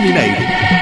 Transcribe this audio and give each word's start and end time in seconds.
Mineiro. 0.00 0.73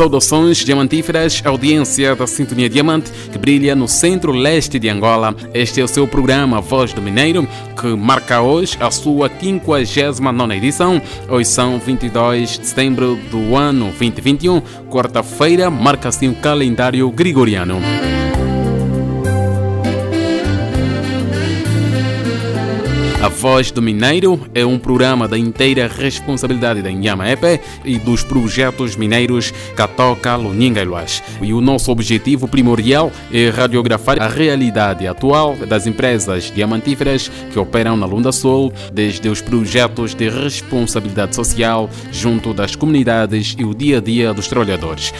Saudações 0.00 0.64
diamantíferas, 0.64 1.42
audiência 1.44 2.16
da 2.16 2.26
Sintonia 2.26 2.70
Diamante, 2.70 3.12
que 3.30 3.36
brilha 3.36 3.76
no 3.76 3.86
centro-leste 3.86 4.78
de 4.78 4.88
Angola. 4.88 5.36
Este 5.52 5.82
é 5.82 5.84
o 5.84 5.88
seu 5.88 6.08
programa 6.08 6.58
Voz 6.58 6.94
do 6.94 7.02
Mineiro, 7.02 7.46
que 7.78 7.88
marca 7.88 8.40
hoje 8.40 8.78
a 8.80 8.90
sua 8.90 9.28
59 9.28 10.54
edição. 10.54 11.02
Hoje 11.28 11.50
são 11.50 11.78
22 11.78 12.60
de 12.60 12.66
setembro 12.66 13.16
do 13.30 13.54
ano 13.54 13.92
2021, 13.98 14.62
quarta-feira, 14.88 15.68
marca-se 15.68 16.26
o 16.26 16.34
calendário 16.34 17.10
gregoriano. 17.10 17.78
A 23.22 23.28
Voz 23.28 23.70
do 23.70 23.82
Mineiro 23.82 24.40
é 24.54 24.64
um 24.64 24.78
programa 24.78 25.28
da 25.28 25.36
inteira 25.36 25.86
responsabilidade 25.86 26.80
da 26.80 26.90
Inhama 26.90 27.28
EP 27.28 27.60
e 27.84 27.98
dos 27.98 28.24
projetos 28.24 28.96
mineiros 28.96 29.52
Catoca, 29.76 30.36
Luninga 30.36 30.80
e 30.80 30.86
Luas. 30.86 31.22
E 31.42 31.52
o 31.52 31.60
nosso 31.60 31.92
objetivo 31.92 32.48
primordial 32.48 33.12
é 33.30 33.50
radiografar 33.50 34.18
a 34.22 34.26
realidade 34.26 35.06
atual 35.06 35.54
das 35.54 35.86
empresas 35.86 36.50
diamantíferas 36.50 37.30
que 37.52 37.58
operam 37.58 37.94
na 37.94 38.06
Lunda 38.06 38.32
Sul, 38.32 38.72
desde 38.90 39.28
os 39.28 39.42
projetos 39.42 40.14
de 40.14 40.30
responsabilidade 40.30 41.36
social 41.36 41.90
junto 42.10 42.54
das 42.54 42.74
comunidades 42.74 43.54
e 43.58 43.66
o 43.66 43.74
dia 43.74 43.98
a 43.98 44.00
dia 44.00 44.32
dos 44.32 44.48
trabalhadores. 44.48 45.12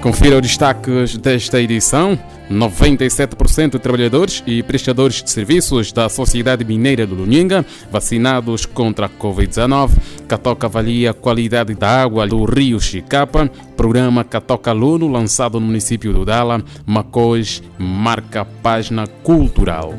Confira 0.00 0.36
os 0.36 0.42
destaques 0.42 1.16
desta 1.16 1.60
edição. 1.60 2.16
97% 2.50 3.70
de 3.72 3.78
trabalhadores 3.78 4.42
e 4.46 4.62
prestadores 4.62 5.22
de 5.22 5.30
serviços 5.30 5.92
da 5.92 6.08
Sociedade 6.08 6.64
Mineira 6.64 7.06
do 7.06 7.14
Luninga 7.14 7.64
vacinados 7.90 8.66
contra 8.66 9.06
a 9.06 9.08
Covid-19. 9.08 9.92
Catoca 10.26 10.66
avalia 10.66 11.12
a 11.12 11.14
qualidade 11.14 11.74
da 11.74 12.02
água 12.02 12.26
do 12.26 12.44
rio 12.44 12.80
Chicapa. 12.80 13.48
Programa 13.76 14.24
Catoca 14.24 14.70
Aluno, 14.70 15.06
lançado 15.06 15.60
no 15.60 15.66
município 15.66 16.12
do 16.12 16.24
Dala. 16.24 16.62
Macós 16.84 17.62
marca 17.78 18.44
página 18.44 19.06
cultural. 19.06 19.94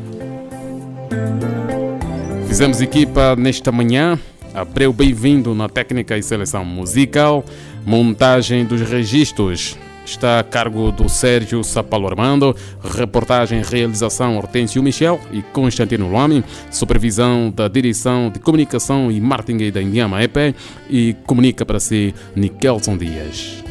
Fizemos 2.48 2.82
equipa 2.82 3.36
nesta 3.38 3.72
manhã. 3.72 4.20
Abreu 4.54 4.92
bem-vindo 4.92 5.56
na 5.56 5.70
técnica 5.70 6.18
e 6.18 6.24
seleção 6.24 6.66
musical. 6.66 7.46
Montagem 7.86 8.66
dos 8.66 8.82
registros 8.82 9.78
está 10.06 10.40
a 10.40 10.44
cargo 10.44 10.92
do 10.92 11.08
Sérgio 11.08 11.64
Sapalo 11.64 12.08
Armando, 12.08 12.56
reportagem 12.84 13.62
realização 13.62 14.38
Hortêncio 14.38 14.82
Michel 14.82 15.20
e 15.32 15.42
Constantino 15.42 16.10
Luame, 16.10 16.44
supervisão 16.70 17.52
da 17.52 17.68
direção 17.68 18.30
de 18.30 18.40
comunicação 18.40 19.12
e 19.12 19.20
marketing 19.20 19.72
da 19.72 19.82
Indiama 19.82 20.24
EP 20.24 20.56
e 20.90 21.16
comunica 21.26 21.66
para 21.66 21.80
si 21.80 22.14
Nikelson 22.36 22.98
Dias. 22.98 23.64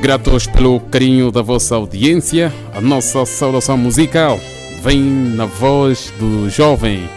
Gratos 0.00 0.46
pelo 0.46 0.78
carinho 0.78 1.32
da 1.32 1.42
vossa 1.42 1.74
audiência, 1.74 2.52
a 2.72 2.80
nossa 2.80 3.26
saudação 3.26 3.76
musical 3.76 4.38
vem 4.80 5.00
na 5.00 5.44
voz 5.44 6.12
do 6.20 6.48
jovem 6.48 7.08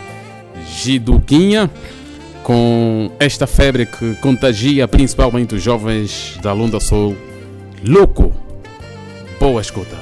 Giduquinha 0.65 1.69
com 2.43 3.11
esta 3.19 3.47
febre 3.47 3.85
que 3.85 4.15
contagia 4.15 4.87
principalmente 4.87 5.55
os 5.55 5.61
jovens 5.61 6.37
da 6.41 6.53
Lunda 6.53 6.79
Sul. 6.79 7.15
Louco! 7.83 8.33
Boa 9.39 9.61
escuta. 9.61 9.97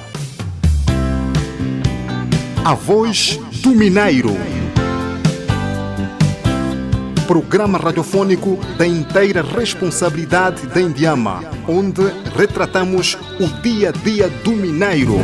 A 2.64 2.74
voz 2.74 3.40
do 3.62 3.70
Mineiro. 3.70 4.36
Programa 7.26 7.78
radiofônico 7.78 8.60
da 8.78 8.86
inteira 8.86 9.42
responsabilidade 9.42 10.68
da 10.68 10.82
Indiama, 10.82 11.44
onde 11.68 12.02
retratamos 12.36 13.18
o 13.40 13.48
dia 13.62 13.90
a 13.90 13.92
dia 13.92 14.30
do 14.44 14.52
Mineiro. 14.52 15.18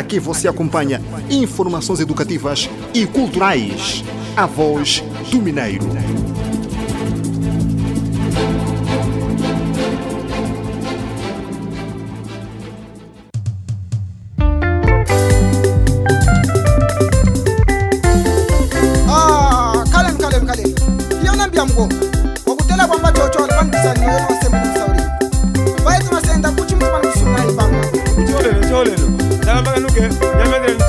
Aqui 0.00 0.18
você 0.18 0.48
acompanha 0.48 0.98
informações 1.28 2.00
educativas 2.00 2.70
e 2.94 3.04
culturais. 3.04 4.02
A 4.34 4.46
voz 4.46 5.04
do 5.30 5.42
Mineiro. 5.42 5.84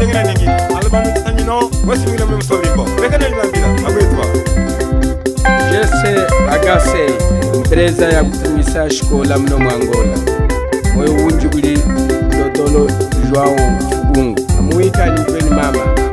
sengina 0.01 0.23
ningi 0.23 0.45
alibanu 0.77 1.09
sanyino 1.23 1.69
wasimina 1.87 2.25
mwe 2.25 2.37
msolimbo 2.37 2.87
rekana 3.01 3.29
linambira 3.29 3.67
agwetwa 3.67 4.25
jese 5.71 6.21
agase 6.51 7.09
mpereza 7.59 8.05
ya 8.05 8.23
kutumisa 8.23 8.89
shikola 8.89 9.37
mno 9.37 9.59
mwangola 9.59 10.17
moyo 10.95 11.11
wunji 11.13 11.47
buli 11.47 11.79
lotolo 12.39 12.89
joao 13.31 13.55
bungu 14.13 14.39
amuwika 14.59 15.05
ni 15.05 15.49
mama. 15.49 16.11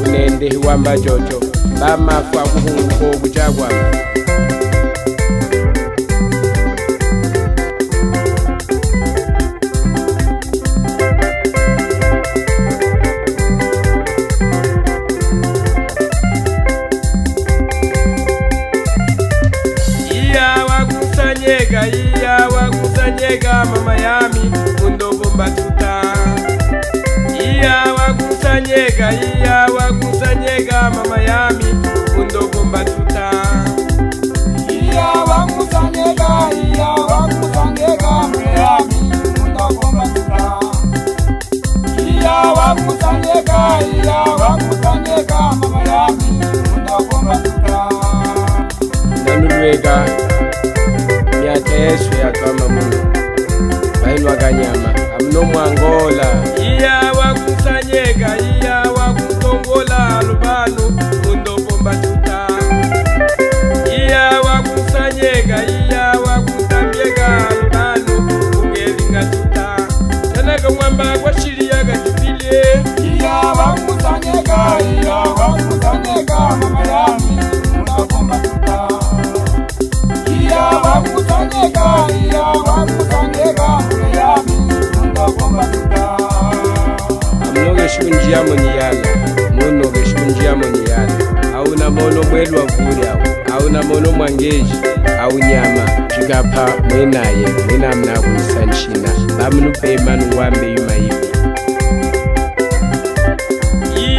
unendehi 0.06 0.57
wamba 0.57 0.97
jojo 0.97 1.39
bamafa 1.81 2.42
kubunkho 2.51 3.06
obutakwama 3.16 3.86
iya 21.92 22.48
wakusanyika 22.56 23.66
mama 23.66 23.95
yami 23.95 24.51
undokombatuta 24.86 25.94
iya 27.44 27.83
wakusanyika 27.98 29.07
iya 29.13 29.40
vakutandeka 42.91 43.79
iya 43.95 44.19
vakutandeka 44.39 45.39
mama 45.59 45.79
yami 45.89 46.27
munakomatuta 46.75 47.79
ndamilweka 49.21 50.05
myaka 51.41 51.71
yeswe 51.73 52.15
yatwama 52.23 52.67
muno 52.67 52.99
vainwaka 54.03 54.51
nyama 54.53 54.89
amunomwangola 55.19 56.27
iya. 56.59 56.81
yeah. 56.81 57.10
zvinoneka 75.91 76.39
mama 76.61 76.81
yami 76.91 77.38
munakomatuka 77.77 78.88
iya 80.41 80.63
vakutsaneka 80.83 81.85
iya 82.23 82.43
vakutsaneka 82.65 83.67
mure 83.89 84.09
yami 84.19 84.55
munakomatuka 85.01 86.17
mnokeshkunjiyamonyiyala 87.55 89.07
munokeshkunjiyamonyiyala 89.55 91.13
awuna 91.55 91.89
mono 91.89 92.23
mwelwa 92.23 92.61
vuli 92.65 93.07
awo 93.07 93.23
awuna 93.53 93.83
mono 93.83 94.11
mwangeji 94.11 94.73
awunyama 95.21 95.83
jikapha 96.19 96.67
mwenaye 96.89 97.47
mwenamnakuyisanshina 97.69 99.09
bamnuphe 99.37 99.94
emani 99.94 100.35
uhambe 100.35 100.73
yumayipi 100.73 101.27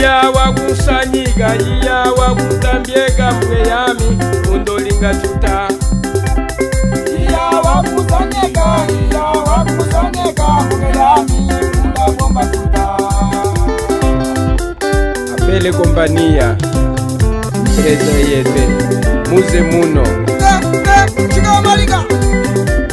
iyawa 0.02 0.52
kusanyiga 0.52 1.48
iyawa 1.70 2.26
kutambyega 2.34 3.26
mbwe 3.32 3.58
yami 3.70 4.08
undolinga 4.52 5.10
tuta. 5.14 5.56
Iyawa 7.18 7.74
kusanyega 7.82 8.66
iyawa 8.98 9.56
kusanyega 9.76 10.48
mbwe 10.66 10.88
yami 11.00 11.40
undagomba 11.84 12.42
tuta 12.52 12.84
apele 15.34 15.72
kompania 15.72 16.56
yete 17.86 18.14
yete 18.30 18.62
muze 19.30 19.60
muno 19.60 20.02
eh, 20.02 20.60
eh, 20.96 22.04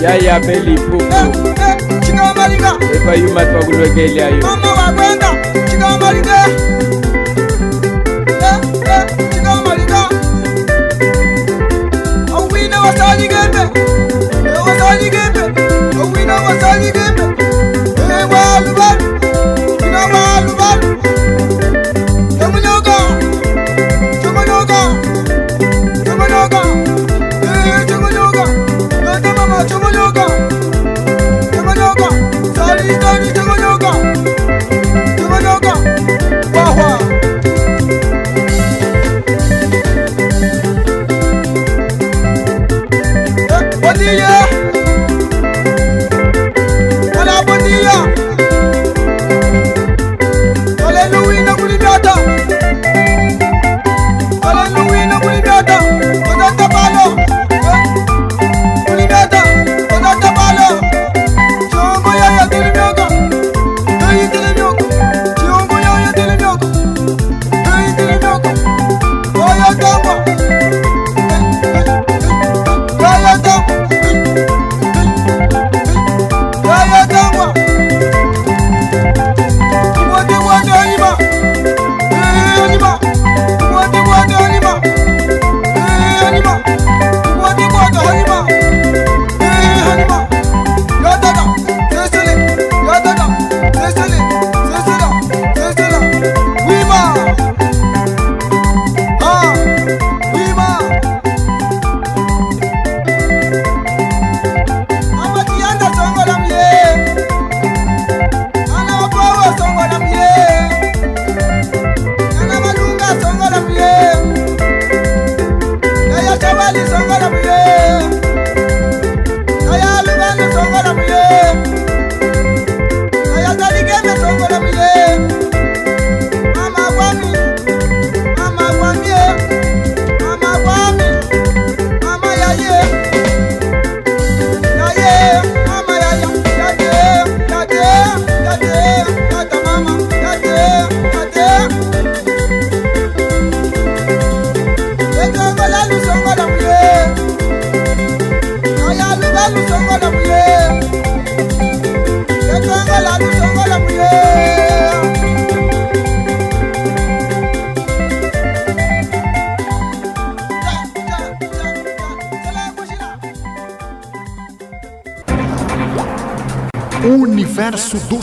yaya 0.02 0.40
belipuku 0.40 1.04
eh, 1.04 2.96
epa 2.96 3.14
yuma 3.16 3.46
twakulwekeleayo 3.46 4.42
mama 4.42 4.72
wakwenda 4.74 5.28
chikamalike 5.72 6.40
wasanyigembe 12.86 13.62
wasanyigembe 14.66 15.42
okwina 16.02 16.36
wasanyigembe 16.46 17.24
ebalubalu 18.22 19.06
inabalubalu 19.88 20.88
tomunyoka 22.40 22.96
tomunyoka 24.24 24.80
tomunyoka 26.06 26.62
tomunyoka 27.88 28.44
notemama 29.06 29.58
tomunyoka 29.70 30.26
tomunyoka 31.54 32.08
salitani 32.56 33.30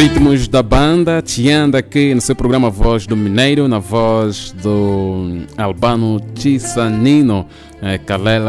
Ritmos 0.00 0.48
da 0.48 0.62
banda, 0.62 1.20
Tianda 1.20 1.76
aqui 1.76 2.14
no 2.14 2.22
seu 2.22 2.34
programa 2.34 2.70
Voz 2.70 3.06
do 3.06 3.14
Mineiro, 3.14 3.68
na 3.68 3.78
voz 3.78 4.50
do 4.50 5.42
Albano 5.58 6.18
Tissanino. 6.34 7.46
É, 7.82 7.98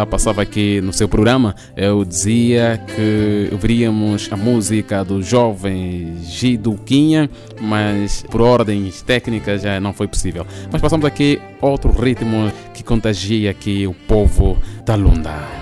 passava 0.06 0.44
aqui 0.44 0.80
no 0.80 0.94
seu 0.94 1.10
programa. 1.10 1.54
Eu 1.76 2.06
dizia 2.06 2.82
que 2.96 3.50
ouviríamos 3.52 4.30
a 4.32 4.38
música 4.38 5.04
do 5.04 5.22
jovem 5.22 6.16
Giduquinha, 6.24 7.30
mas 7.60 8.24
por 8.32 8.40
ordens 8.40 9.02
técnicas 9.02 9.62
já 9.62 9.78
não 9.78 9.92
foi 9.92 10.08
possível. 10.08 10.48
Mas 10.72 10.82
passamos 10.82 11.06
aqui 11.06 11.38
outro 11.60 11.92
ritmo 11.92 12.50
que 12.74 12.82
contagia 12.82 13.52
aqui 13.52 13.86
o 13.86 13.94
povo 13.94 14.58
da 14.86 14.96
Lunda. 14.96 15.61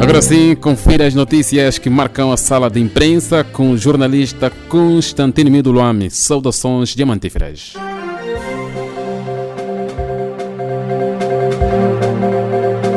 Agora 0.00 0.20
sim, 0.20 0.54
confira 0.54 1.06
as 1.06 1.14
notícias 1.14 1.78
que 1.78 1.88
marcam 1.88 2.30
a 2.30 2.36
sala 2.36 2.68
de 2.70 2.80
imprensa 2.80 3.42
com 3.44 3.70
o 3.70 3.78
jornalista 3.78 4.50
Constantino 4.68 5.50
Miduluami. 5.50 6.10
Saudações 6.10 6.90
diamantíferas. 6.90 7.74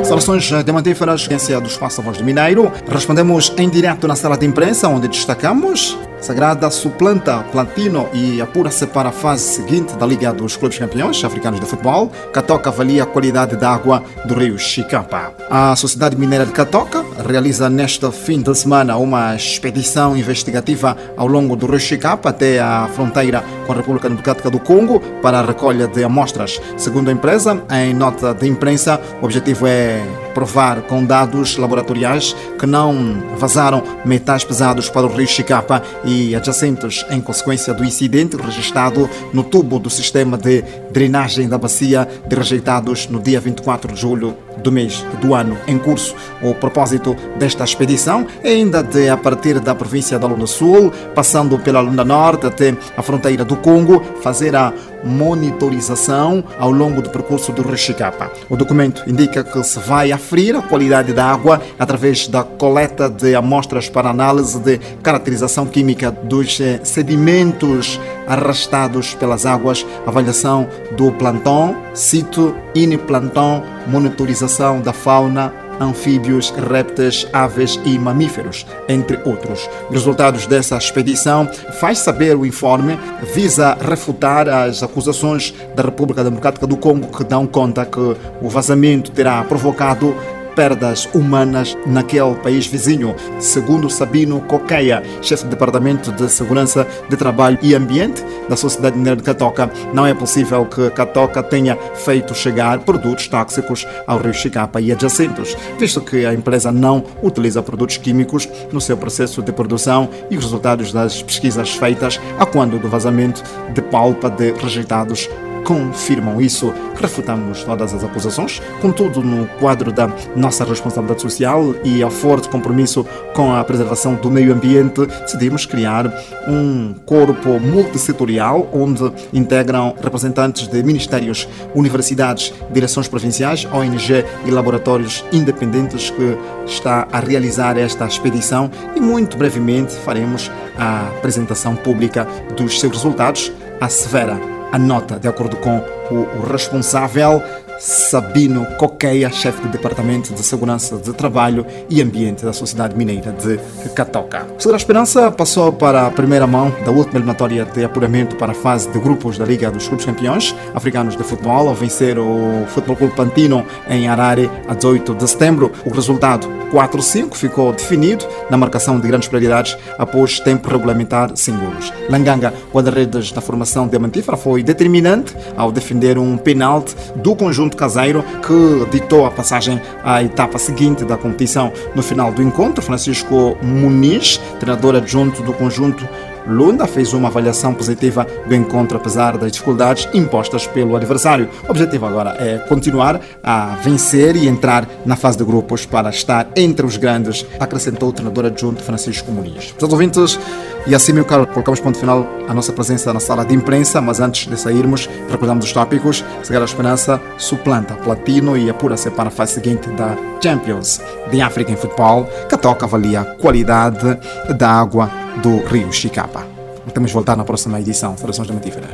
Saudações 0.04 0.44
diamantíferas, 0.64 1.28
agência 1.28 1.60
do 1.60 1.68
Espaço 1.68 2.02
Voz 2.02 2.18
do 2.18 2.24
Mineiro. 2.24 2.72
Respondemos 2.90 3.54
em 3.58 3.70
direto 3.70 4.08
na 4.08 4.16
sala 4.16 4.38
de 4.38 4.46
imprensa, 4.46 4.88
onde 4.88 5.08
destacamos 5.08 5.98
Sagrada 6.20 6.70
suplanta 6.70 7.44
Platino 7.52 8.10
e 8.14 8.42
apura-se 8.42 8.86
para 8.88 9.10
a 9.10 9.12
fase 9.12 9.44
seguinte 9.44 9.96
da 9.96 10.06
Liga 10.06 10.34
dos 10.34 10.58
Clubes 10.58 10.78
Campeões 10.78 11.24
Africanos 11.24 11.60
de 11.60 11.66
Futebol. 11.66 12.12
Catoca 12.34 12.70
avalia 12.70 13.04
a 13.04 13.06
qualidade 13.06 13.56
da 13.56 13.72
água 13.72 14.04
do 14.26 14.34
rio 14.34 14.58
Chicapa. 14.58 15.34
A 15.50 15.76
Sociedade 15.76 16.18
Mineira 16.18 16.46
de 16.46 16.52
Catoca 16.52 17.06
realiza 17.28 17.70
neste 17.70 18.12
fim 18.12 18.42
de 18.42 18.54
semana 18.56 18.98
uma 18.98 19.36
expedição 19.36 20.18
investigativa 20.18 20.98
ao 21.16 21.28
longo 21.28 21.56
do 21.56 21.68
rio 21.68 21.80
Chicapa 21.80 22.30
até 22.30 22.60
a 22.60 22.90
fronteira 22.94 23.44
com 23.66 23.74
a 23.74 23.76
República 23.76 24.10
Democrática 24.10 24.50
do 24.50 24.60
Congo 24.60 25.00
para 25.22 25.40
a 25.40 25.46
recolha 25.46 25.88
de 25.88 26.04
amostras. 26.04 26.60
Segundo 26.78 27.10
a 27.10 27.12
empresa, 27.12 27.62
em 27.72 27.94
nota 27.94 28.34
de 28.34 28.48
imprensa, 28.48 29.00
o 29.22 29.26
objetivo 29.26 29.68
é 29.68 30.27
provar 30.38 30.84
com 30.84 31.04
dados 31.04 31.58
laboratoriais 31.58 32.36
que 32.60 32.68
não 32.68 33.24
vazaram 33.40 33.82
metais 34.06 34.44
pesados 34.44 34.88
para 34.88 35.08
o 35.08 35.10
rio 35.10 35.28
Chicapa 35.28 35.82
e 36.06 36.36
adjacentes 36.36 37.04
em 37.10 37.20
consequência 37.20 37.74
do 37.74 37.84
incidente 37.84 38.38
registrado 38.38 39.10
no 39.34 39.44
tubo 39.44 39.80
do 39.80 39.90
sistema 39.90 40.38
de 40.38 40.64
drenagem 40.92 41.50
da 41.50 41.58
bacia 41.58 42.08
de 42.28 42.36
rejeitados 42.36 43.08
no 43.08 43.20
dia 43.20 43.40
24 43.42 43.92
de 43.96 44.00
julho 44.00 44.47
do 44.64 44.72
mês 44.72 45.06
do 45.22 45.34
ano 45.34 45.58
em 45.68 45.78
curso. 45.78 46.16
O 46.42 46.54
propósito 46.54 47.16
desta 47.38 47.64
expedição 47.64 48.26
é 48.44 48.50
ainda 48.50 48.84
de, 48.84 49.10
a 49.10 49.18
partir 49.18 49.60
da 49.60 49.76
província 49.76 50.20
da 50.20 50.28
Lunda 50.28 50.48
Sul, 50.48 50.92
passando 51.14 51.58
pela 51.60 51.80
Lunda 51.80 52.04
Norte 52.04 52.48
até 52.48 52.76
a 52.96 53.02
fronteira 53.02 53.44
do 53.44 53.56
Congo, 53.58 54.02
fazer 54.22 54.56
a 54.56 54.74
monitorização 55.04 56.44
ao 56.60 56.72
longo 56.72 57.02
do 57.02 57.10
percurso 57.10 57.52
do 57.52 57.62
Rio 57.62 57.78
Chicapa. 57.78 58.32
O 58.50 58.58
documento 58.58 59.04
indica 59.08 59.44
que 59.44 59.64
se 59.64 59.80
vai 59.80 60.12
aferir 60.12 60.56
a 60.56 60.62
qualidade 60.62 61.14
da 61.14 61.26
água 61.26 61.62
através 61.80 62.28
da 62.28 62.44
coleta 62.44 63.10
de 63.10 63.36
amostras 63.36 63.90
para 63.90 64.10
análise 64.10 64.60
de 64.60 64.78
caracterização 65.02 65.66
química 65.66 66.12
dos 66.12 66.60
eh, 66.60 66.80
sedimentos 66.84 68.00
arrastados 68.28 69.14
pelas 69.16 69.46
águas, 69.46 69.86
avaliação 70.06 70.68
do 70.92 71.12
plantão, 71.12 71.76
cito, 71.94 72.54
iniplantão, 72.76 73.64
monitorização 73.88 74.82
da 74.82 74.94
fauna, 74.94 75.54
anfíbios, 75.80 76.50
répteis, 76.50 77.28
aves 77.32 77.80
e 77.86 77.98
mamíferos, 77.98 78.66
entre 78.88 79.20
outros. 79.26 79.70
Os 79.90 79.96
resultados 79.96 80.48
dessa 80.48 80.78
expedição 80.78 81.48
faz 81.80 82.00
saber 82.00 82.36
o 82.36 82.46
informe 82.46 82.98
visa 83.34 83.78
refutar 83.80 84.50
as 84.50 84.84
acusações 84.84 85.54
da 85.76 85.84
República 85.84 86.24
Democrática 86.24 86.68
do 86.68 86.78
Congo 86.78 87.08
que 87.16 87.24
dão 87.24 87.46
conta 87.46 87.86
que 87.86 88.00
o 88.42 88.50
vazamento 88.50 89.12
terá 89.12 89.44
provocado 89.44 90.16
perdas 90.58 91.08
humanas 91.14 91.78
naquele 91.86 92.34
país 92.34 92.66
vizinho. 92.66 93.16
Segundo 93.40 93.92
Sabino 93.92 94.42
Coqueia, 94.42 95.04
chefe 95.22 95.44
do 95.44 95.52
Departamento 95.52 96.12
de 96.12 96.28
Segurança 96.28 96.88
de 97.08 97.16
Trabalho 97.16 97.60
e 97.62 97.76
Ambiente 97.76 98.26
da 98.50 98.56
Sociedade 98.56 98.98
Mineira 98.98 99.18
de 99.18 99.22
Catoca, 99.22 99.70
não 99.94 100.08
é 100.08 100.16
possível 100.16 100.66
que 100.66 100.90
Catoca 100.90 101.44
tenha 101.44 101.78
feito 101.94 102.34
chegar 102.34 102.80
produtos 102.80 103.28
tóxicos 103.28 103.86
ao 104.08 104.18
rio 104.18 104.34
Chicapa 104.34 104.82
e 104.82 104.92
adjacentes, 104.92 105.56
visto 105.78 106.02
que 106.02 106.26
a 106.26 106.34
empresa 106.34 106.72
não 106.72 107.04
utiliza 107.22 107.62
produtos 107.62 107.98
químicos 107.98 108.50
no 108.72 108.82
seu 108.82 108.98
processo 108.98 109.44
de 109.44 109.52
produção 109.52 110.10
e 110.32 110.38
os 110.38 110.44
resultados 110.44 110.92
das 110.92 111.22
pesquisas 111.22 111.70
feitas 111.76 112.20
a 112.40 112.48
quando 112.48 112.80
do 112.80 112.90
vazamento 112.90 113.44
de 113.76 113.82
palpa 113.84 114.28
de 114.28 114.54
rejeitados 114.54 115.30
confirmam 115.68 116.40
isso. 116.40 116.74
Refutamos 116.96 117.62
todas 117.66 117.94
as 117.94 118.02
acusações, 118.02 118.62
contudo, 118.82 119.22
no 119.22 119.46
quadro 119.60 119.92
da 119.92 120.10
nossa 120.34 120.64
responsabilidade 120.64 121.22
social 121.22 121.76
e 121.84 122.02
ao 122.02 122.10
forte 122.10 122.48
compromisso 122.48 123.06
com 123.36 123.54
a 123.54 123.62
preservação 123.66 124.16
do 124.16 124.32
meio 124.32 124.54
ambiente, 124.54 125.06
decidimos 125.06 125.66
criar 125.66 126.08
um 126.48 126.96
corpo 127.06 127.60
multissetorial 127.60 128.70
onde 128.72 129.12
integram 129.34 129.94
representantes 130.02 130.68
de 130.68 130.82
ministérios, 130.82 131.48
universidades, 131.76 132.54
direções 132.72 133.10
provinciais, 133.10 133.66
ONG 133.66 134.24
e 134.46 134.50
laboratórios 134.52 135.26
independentes 135.34 136.10
que 136.10 136.38
está 136.66 137.08
a 137.12 137.20
realizar 137.20 137.78
esta 137.78 138.06
expedição 138.06 138.72
e 138.96 139.02
muito 139.02 139.38
brevemente 139.38 139.94
faremos 139.94 140.50
a 140.78 141.10
apresentação 141.10 141.76
pública 141.76 142.26
dos 142.56 142.80
seus 142.80 142.94
resultados, 142.94 143.52
assevera 143.82 144.57
a 144.72 144.78
nota, 144.80 145.20
de 145.20 145.28
acordo 145.28 145.58
com 145.58 145.78
o 146.12 146.46
responsável 146.52 147.42
Sabino 147.80 148.66
Coqueia, 148.78 149.30
chefe 149.30 149.62
do 149.62 149.70
Departamento 149.70 150.34
de 150.34 150.42
Segurança 150.42 150.98
de 150.98 151.14
Trabalho 151.14 151.66
e 151.90 152.02
Ambiente 152.02 152.44
da 152.44 152.54
Sociedade 152.54 152.96
Mineira 152.96 153.32
de 153.32 153.60
Catoca. 153.90 154.46
O 154.58 154.62
Segura 154.62 154.78
Esperança 154.78 155.32
passou 155.32 155.72
para 155.72 156.08
a 156.08 156.12
primeira 156.12 156.48
mão 156.48 156.74
da 156.86 156.92
última 156.92 157.18
eliminatória 157.18 157.66
de 157.66 157.84
apuramento 157.84 158.36
para 158.36 158.52
a 158.52 158.56
fase 158.56 158.90
de 158.90 159.00
grupos 159.00 159.38
da 159.38 159.46
Liga 159.46 159.70
dos 159.70 159.88
Clubes 159.88 160.06
Campeões 160.06 160.56
Africanos 160.74 161.16
de 161.16 161.24
Futebol, 161.24 161.68
ao 161.68 161.76
vencer 161.76 162.18
o 162.18 162.66
Futebol 162.68 162.96
Clube 162.96 163.16
Pantino 163.16 163.66
em 163.90 164.08
Harare 164.08 164.50
a 164.68 164.74
18 164.74 165.16
de 165.16 165.30
setembro. 165.30 165.72
O 165.86 165.90
resultado 165.90 166.48
4-5 166.72 167.36
ficou 167.36 167.72
definido 167.74 168.26
na 168.50 168.58
marcação 168.58 169.00
de 169.00 169.08
grandes 169.08 169.28
prioridades 169.28 169.78
após 169.98 170.40
tempo 170.40 170.70
regulamentar 170.70 171.32
sem 171.36 171.56
golos. 171.56 171.92
Langanga, 172.10 172.54
guarda-redes 172.74 173.32
da 173.32 173.42
formação 173.42 173.88
diamantífera, 173.88 174.38
foi 174.38 174.64
determinante 174.64 175.36
ao 175.56 175.72
defender 175.72 176.18
um 176.18 176.38
penalti 176.38 176.96
do 177.16 177.36
conjunto 177.36 177.67
conjunto 177.68 177.78
caseiro 177.78 178.24
que 178.46 178.90
ditou 178.92 179.26
a 179.26 179.32
passagem 179.32 179.82
à 180.04 180.24
etapa 180.24 180.58
seguinte 180.58 181.04
da 181.04 181.18
competição. 181.18 181.72
No 181.94 182.02
final 182.02 182.32
do 182.32 182.42
encontro, 182.42 182.82
Francisco 182.82 183.58
Muniz, 183.62 184.40
treinador 184.60 184.96
adjunto 184.96 185.42
do 185.42 185.54
conjunto 185.54 186.08
Lunda 186.48 186.88
fez 186.88 187.12
uma 187.12 187.28
avaliação 187.28 187.74
positiva 187.74 188.26
do 188.48 188.56
encontro, 188.56 188.98
apesar 188.98 189.38
das 189.38 189.52
dificuldades 189.52 190.08
impostas 190.14 190.66
pelo 190.66 190.96
adversário. 190.96 191.50
O 191.68 191.72
objetivo 191.72 192.06
agora 192.06 192.38
é 192.40 192.58
continuar 192.70 193.20
a 193.44 193.76
vencer 193.84 194.38
e 194.38 194.48
entrar 194.48 194.88
na 195.06 195.18
fase 195.18 195.38
de 195.38 195.44
grupos 195.44 195.86
para 195.86 196.10
estar 196.10 196.48
entre 196.56 196.86
os 196.86 196.96
grandes, 196.96 197.46
acrescentou 197.60 198.10
o 198.10 198.14
treinador 198.14 198.46
adjunto 198.46 198.82
Francisco 198.82 199.30
Muniz. 199.30 199.76
Os 199.78 199.92
ouvintes, 199.92 200.40
e 200.88 200.96
assim, 200.96 201.12
meu 201.12 201.26
caro, 201.26 201.46
colocamos 201.46 201.82
ponto 201.82 202.00
final 202.00 202.26
à 202.48 202.54
nossa 202.54 202.72
presença 202.72 203.12
na 203.12 203.20
sala 203.20 203.44
de 203.44 203.54
imprensa, 203.54 204.00
mas 204.00 204.22
antes 204.22 204.48
de 204.48 204.58
sairmos, 204.58 205.10
recordamos 205.30 205.66
os 205.66 205.74
tópicos. 205.74 206.24
Cegar 206.42 206.62
a 206.62 206.66
Esperança 206.66 207.22
suplanta 207.38 207.94
Platino 207.96 208.56
e 208.56 208.70
apura-se 208.70 209.12
para 209.12 209.28
a 209.28 209.32
fase 209.32 209.56
seguinte 209.56 209.90
da 209.90 210.16
Champions 210.42 211.02
de 211.30 211.42
África 211.42 211.74
em 211.74 211.76
futebol, 211.76 212.26
que 212.48 212.58
toca 212.58 212.86
avalia 212.86 213.22
a 213.22 213.26
qualidade 213.26 214.18
da 214.58 214.70
água 214.70 215.12
do 215.44 215.58
rio 215.66 215.92
Chicapa. 215.92 216.48
Temos 216.94 217.12
voltar 217.12 217.36
na 217.36 217.44
próxima 217.44 217.80
edição. 217.82 218.16
Saudações 218.16 218.48
da 218.48 218.54
Mentífera. 218.54 218.88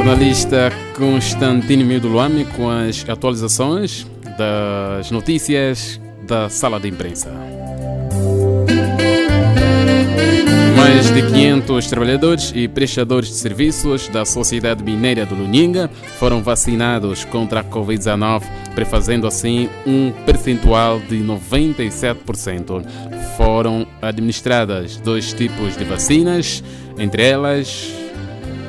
Jornalista 0.00 0.72
Constantino 0.96 2.08
Luame 2.08 2.46
com 2.56 2.70
as 2.70 3.06
atualizações 3.06 4.06
das 4.38 5.10
notícias 5.10 6.00
da 6.26 6.48
sala 6.48 6.80
de 6.80 6.88
imprensa. 6.88 7.30
Mais 10.74 11.12
de 11.12 11.20
500 11.20 11.86
trabalhadores 11.86 12.50
e 12.56 12.66
prestadores 12.66 13.28
de 13.28 13.34
serviços 13.34 14.08
da 14.08 14.24
Sociedade 14.24 14.82
Mineira 14.82 15.26
do 15.26 15.34
Luninga 15.34 15.90
foram 16.18 16.42
vacinados 16.42 17.26
contra 17.26 17.60
a 17.60 17.64
Covid-19, 17.64 18.44
prefazendo 18.74 19.26
assim 19.26 19.68
um 19.86 20.12
percentual 20.24 20.98
de 20.98 21.18
97%. 21.18 22.86
Foram 23.36 23.86
administradas 24.00 24.96
dois 24.96 25.34
tipos 25.34 25.76
de 25.76 25.84
vacinas, 25.84 26.64
entre 26.98 27.22
elas 27.22 27.99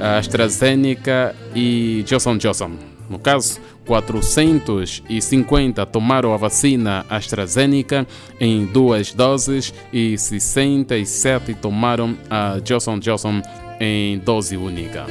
AstraZeneca 0.01 1.35
e 1.55 2.03
Johnson 2.05 2.37
Johnson. 2.37 2.71
No 3.09 3.19
caso, 3.19 3.59
450 3.85 5.85
tomaram 5.85 6.33
a 6.33 6.37
vacina 6.37 7.05
AstraZeneca 7.09 8.07
em 8.39 8.65
duas 8.65 9.13
doses 9.13 9.73
e 9.91 10.17
67 10.17 11.55
tomaram 11.55 12.17
a 12.29 12.59
Johnson 12.63 12.99
Johnson 12.99 13.41
em 13.79 14.17
dose 14.19 14.55
única. 14.55 15.05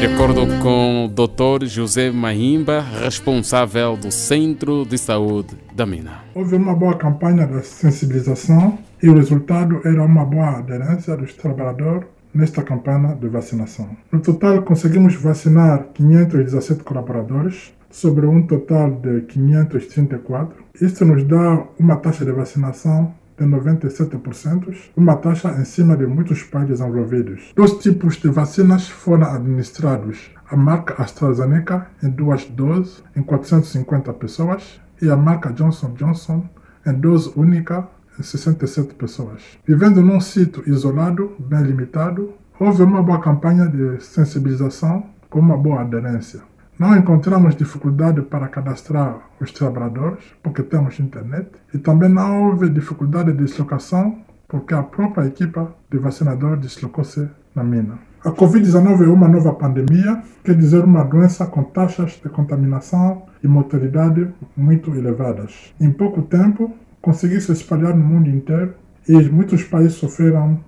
De 0.00 0.06
acordo 0.06 0.42
com 0.62 1.06
o 1.06 1.08
Dr. 1.08 1.66
José 1.66 2.10
Mahimba, 2.10 2.84
responsável 3.02 3.96
do 3.96 4.10
Centro 4.10 4.84
de 4.84 4.98
Saúde 4.98 5.56
da 5.72 5.86
Mina. 5.86 6.22
Houve 6.34 6.56
uma 6.56 6.74
boa 6.74 6.98
campanha 6.98 7.46
de 7.46 7.64
sensibilização 7.64 8.78
e 9.02 9.08
o 9.08 9.14
resultado 9.14 9.80
era 9.86 10.04
uma 10.04 10.26
boa 10.26 10.58
aderência 10.58 11.16
dos 11.16 11.32
trabalhadores 11.32 12.06
nesta 12.36 12.62
campanha 12.62 13.14
de 13.14 13.28
vacinação. 13.28 13.88
No 14.12 14.20
total, 14.20 14.62
conseguimos 14.62 15.14
vacinar 15.14 15.88
517 15.94 16.84
colaboradores 16.84 17.74
sobre 17.90 18.26
um 18.26 18.46
total 18.46 18.90
de 18.90 19.22
534. 19.22 20.64
Isto 20.80 21.04
nos 21.04 21.24
dá 21.24 21.64
uma 21.78 21.96
taxa 21.96 22.24
de 22.24 22.32
vacinação 22.32 23.14
de 23.38 23.44
97%, 23.44 24.74
uma 24.96 25.16
taxa 25.16 25.50
em 25.58 25.64
cima 25.64 25.96
de 25.96 26.06
muitos 26.06 26.42
países 26.42 26.80
envolvidos. 26.80 27.52
Dois 27.54 27.72
tipos 27.78 28.16
de 28.16 28.28
vacinas 28.28 28.88
foram 28.88 29.26
administrados: 29.26 30.30
a 30.50 30.56
marca 30.56 31.02
AstraZeneca 31.02 31.86
em 32.02 32.10
duas 32.10 32.44
doses, 32.44 33.02
em 33.14 33.22
450 33.22 34.12
pessoas, 34.14 34.80
e 35.00 35.10
a 35.10 35.16
marca 35.16 35.52
Johnson 35.52 35.92
Johnson 35.94 36.46
em 36.86 36.92
dose 36.92 37.32
única, 37.34 37.88
67 38.22 38.94
pessoas. 38.94 39.42
Vivendo 39.66 40.02
num 40.02 40.20
sítio 40.20 40.62
isolado, 40.66 41.32
bem 41.38 41.62
limitado, 41.62 42.32
houve 42.58 42.82
uma 42.82 43.02
boa 43.02 43.20
campanha 43.20 43.66
de 43.66 44.02
sensibilização 44.02 45.06
com 45.28 45.40
uma 45.40 45.56
boa 45.56 45.82
aderência. 45.82 46.40
Não 46.78 46.94
encontramos 46.94 47.56
dificuldade 47.56 48.20
para 48.20 48.48
cadastrar 48.48 49.18
os 49.40 49.50
trabalhadores, 49.50 50.22
porque 50.42 50.62
temos 50.62 51.00
internet, 51.00 51.48
e 51.72 51.78
também 51.78 52.08
não 52.10 52.48
houve 52.48 52.68
dificuldade 52.68 53.32
de 53.32 53.44
deslocação, 53.44 54.18
porque 54.46 54.74
a 54.74 54.82
própria 54.82 55.26
equipa 55.26 55.74
de 55.90 55.98
vacinadores 55.98 56.60
deslocou-se 56.60 57.28
na 57.54 57.64
mina. 57.64 57.98
A 58.24 58.30
Covid-19 58.30 59.04
é 59.04 59.08
uma 59.08 59.28
nova 59.28 59.54
pandemia, 59.54 60.22
quer 60.44 60.54
dizer 60.54 60.84
uma 60.84 61.04
doença 61.04 61.46
com 61.46 61.62
taxas 61.62 62.20
de 62.22 62.28
contaminação 62.28 63.22
e 63.42 63.48
mortalidade 63.48 64.28
muito 64.56 64.94
elevadas. 64.94 65.72
Em 65.80 65.90
pouco 65.90 66.22
tempo, 66.22 66.72
conseguiu 67.06 67.40
se 67.40 67.52
espalhar 67.52 67.96
no 67.96 68.04
mundo 68.04 68.28
inteiro 68.28 68.74
e 69.08 69.12
muitos 69.28 69.62
países 69.62 69.94
sofreram 69.94 70.58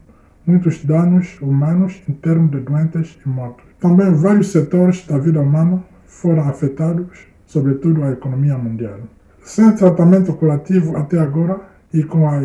muitos 0.46 0.85
danos 0.85 1.37
humanos 1.42 2.01
em 2.09 2.12
termos 2.12 2.53
de 2.53 2.61
doentes 2.61 3.18
e 3.27 3.29
mortos. 3.29 3.64
Também 3.81 4.14
vários 4.14 4.53
setores 4.53 5.05
da 5.05 5.18
vida 5.18 5.40
humana 5.40 5.83
foram 6.07 6.48
afetados, 6.48 7.27
sobretudo 7.44 8.05
a 8.05 8.12
economia 8.12 8.57
mundial. 8.57 9.01
Sem 9.42 9.74
tratamento 9.74 10.33
curativo 10.35 10.96
até 10.96 11.18
agora 11.18 11.61
e 11.92 12.05
com 12.05 12.29
a, 12.29 12.40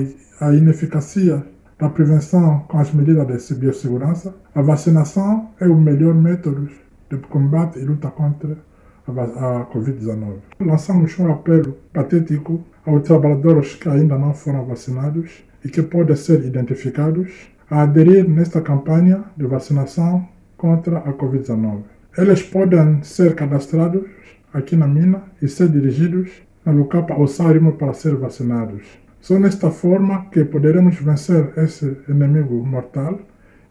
ineficácia 0.51 1.45
da 1.77 1.87
prevenção 1.87 2.65
com 2.67 2.79
as 2.79 2.91
medidas 2.91 3.47
de 3.47 3.53
biossegurança, 3.53 4.33
a 4.55 4.61
vacinação 4.63 5.51
é 5.59 5.67
o 5.67 5.77
melhor 5.77 6.15
método 6.15 6.67
de 7.11 7.17
combate 7.29 7.77
e 7.77 7.85
luta 7.85 8.09
contra 8.09 8.57
a 9.07 9.65
Covid-19. 9.73 10.35
Lançamos 10.59 11.17
um 11.19 11.31
apelo 11.31 11.77
patético 11.91 12.63
aos 12.85 13.03
trabalhadores 13.03 13.75
que 13.75 13.89
ainda 13.89 14.17
não 14.17 14.33
foram 14.33 14.65
vacinados 14.65 15.43
e 15.63 15.69
que 15.69 15.81
podem 15.81 16.15
ser 16.15 16.43
identificados 16.45 17.31
a 17.69 17.81
aderir 17.83 18.27
nesta 18.27 18.61
campanha 18.61 19.23
de 19.35 19.45
vacinação 19.45 20.27
contra 20.57 20.99
a 20.99 21.13
Covid-19. 21.13 21.83
Eles 22.17 22.43
podem 22.43 23.01
ser 23.03 23.35
cadastrados 23.35 24.03
aqui 24.53 24.75
na 24.75 24.87
mina 24.87 25.23
e 25.41 25.47
ser 25.47 25.69
dirigidos 25.69 26.29
local 26.65 27.05
ao 27.09 27.27
Sárimo 27.27 27.73
para 27.73 27.93
ser 27.93 28.15
vacinados. 28.15 28.83
Só 29.19 29.39
nesta 29.39 29.71
forma 29.71 30.25
que 30.31 30.43
poderemos 30.45 30.97
vencer 30.97 31.53
esse 31.57 31.97
inimigo 32.07 32.65
mortal 32.65 33.19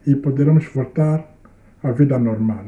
e 0.06 0.14
poderemos 0.14 0.66
voltar 0.66 1.24
à 1.82 1.92
vida 1.92 2.18
normal. 2.18 2.66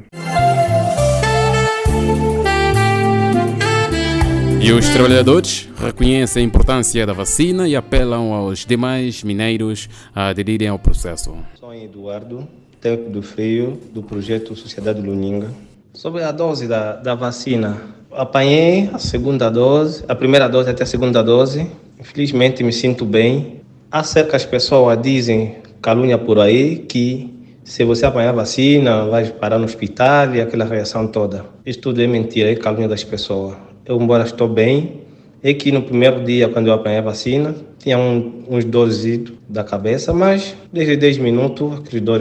E 4.64 4.72
os 4.72 4.88
trabalhadores 4.88 5.68
reconhecem 5.76 6.42
a 6.42 6.46
importância 6.46 7.06
da 7.06 7.12
vacina 7.12 7.68
e 7.68 7.76
apelam 7.76 8.32
aos 8.32 8.64
demais 8.64 9.22
mineiros 9.22 9.90
a 10.14 10.28
aderirem 10.28 10.68
ao 10.68 10.78
processo. 10.78 11.36
Sou 11.60 11.74
Eduardo, 11.74 12.48
técnico 12.80 13.10
do 13.10 13.20
freio 13.20 13.78
do 13.92 14.02
projeto 14.02 14.56
Sociedade 14.56 15.02
Luninga. 15.02 15.52
Sobre 15.92 16.22
a 16.22 16.32
dose 16.32 16.66
da, 16.66 16.96
da 16.96 17.14
vacina, 17.14 17.76
apanhei 18.10 18.88
a 18.90 18.98
segunda 18.98 19.50
dose, 19.50 20.02
a 20.08 20.14
primeira 20.14 20.48
dose 20.48 20.70
até 20.70 20.82
a 20.82 20.86
segunda 20.86 21.22
dose. 21.22 21.70
Infelizmente 22.00 22.64
me 22.64 22.72
sinto 22.72 23.04
bem. 23.04 23.60
Há 23.92 24.02
cerca 24.02 24.34
as 24.34 24.46
pessoas 24.46 24.98
dizem, 25.02 25.56
calúnia 25.82 26.16
por 26.16 26.40
aí, 26.40 26.78
que 26.78 27.30
se 27.64 27.84
você 27.84 28.06
apanhar 28.06 28.30
a 28.30 28.32
vacina, 28.32 29.04
vai 29.04 29.26
parar 29.26 29.58
no 29.58 29.66
hospital 29.66 30.34
e 30.34 30.40
aquela 30.40 30.64
reação 30.64 31.06
toda. 31.06 31.44
Isso 31.66 31.80
tudo 31.80 32.00
é 32.00 32.06
mentira, 32.06 32.50
é 32.50 32.54
calúnia 32.54 32.88
das 32.88 33.04
pessoas. 33.04 33.73
Eu, 33.86 34.00
embora 34.00 34.24
estou 34.24 34.48
bem, 34.48 35.02
é 35.42 35.52
que 35.52 35.70
no 35.70 35.82
primeiro 35.82 36.24
dia, 36.24 36.48
quando 36.48 36.68
eu 36.68 36.72
apanhei 36.72 36.98
a 36.98 37.02
vacina, 37.02 37.54
tinha 37.78 37.98
um, 37.98 38.44
uns 38.48 38.64
dores 38.64 39.04
da 39.46 39.62
cabeça, 39.62 40.10
mas 40.10 40.56
desde 40.72 40.96
10 40.96 41.18
minutos 41.18 41.80
aquele 41.80 42.00
dor 42.00 42.20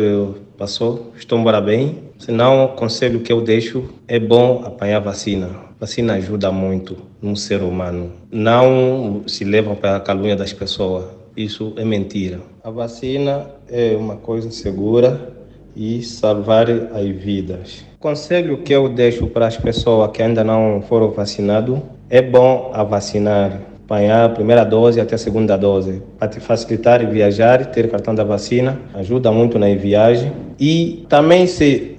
passou, 0.57 1.13
estou 1.17 1.39
embora 1.39 1.61
bem. 1.61 1.99
Senão, 2.19 2.65
o 2.65 2.67
conselho 2.69 3.21
que 3.21 3.31
eu 3.31 3.39
deixo 3.39 3.85
é 4.09 4.19
bom 4.19 4.63
apanhar 4.65 4.97
a 4.97 4.99
vacina. 4.99 5.47
A 5.47 5.79
vacina 5.79 6.15
ajuda 6.15 6.51
muito 6.51 6.97
no 7.21 7.35
ser 7.37 7.61
humano. 7.61 8.11
Não 8.29 9.23
se 9.25 9.45
levam 9.45 9.73
para 9.73 9.95
a 9.95 9.99
calúnia 10.01 10.35
das 10.35 10.51
pessoas. 10.51 11.05
Isso 11.35 11.73
é 11.77 11.85
mentira. 11.85 12.39
A 12.63 12.69
vacina 12.69 13.47
é 13.69 13.95
uma 13.95 14.17
coisa 14.17 14.51
segura 14.51 15.32
e 15.75 16.01
salvar 16.01 16.69
as 16.69 17.07
vidas. 17.07 17.85
O 17.95 17.99
conselho 17.99 18.57
que 18.57 18.73
eu 18.73 18.89
deixo 18.89 19.27
para 19.27 19.47
as 19.47 19.57
pessoas 19.57 20.11
que 20.11 20.21
ainda 20.21 20.43
não 20.43 20.83
foram 20.87 21.11
vacinadas 21.11 21.79
é 22.09 22.21
bom 22.21 22.71
a 22.73 22.83
vacinar, 22.83 23.59
apanhar 23.85 24.25
a 24.25 24.29
primeira 24.29 24.63
dose 24.63 24.99
até 24.99 25.15
a 25.15 25.17
segunda 25.17 25.57
dose, 25.57 26.01
para 26.17 26.27
te 26.27 26.39
facilitar 26.39 27.05
viajar, 27.09 27.65
ter 27.67 27.89
cartão 27.89 28.13
da 28.13 28.23
vacina, 28.23 28.79
ajuda 28.93 29.31
muito 29.31 29.57
na 29.57 29.73
viagem. 29.75 30.31
E 30.59 31.05
também 31.09 31.47
se 31.47 31.97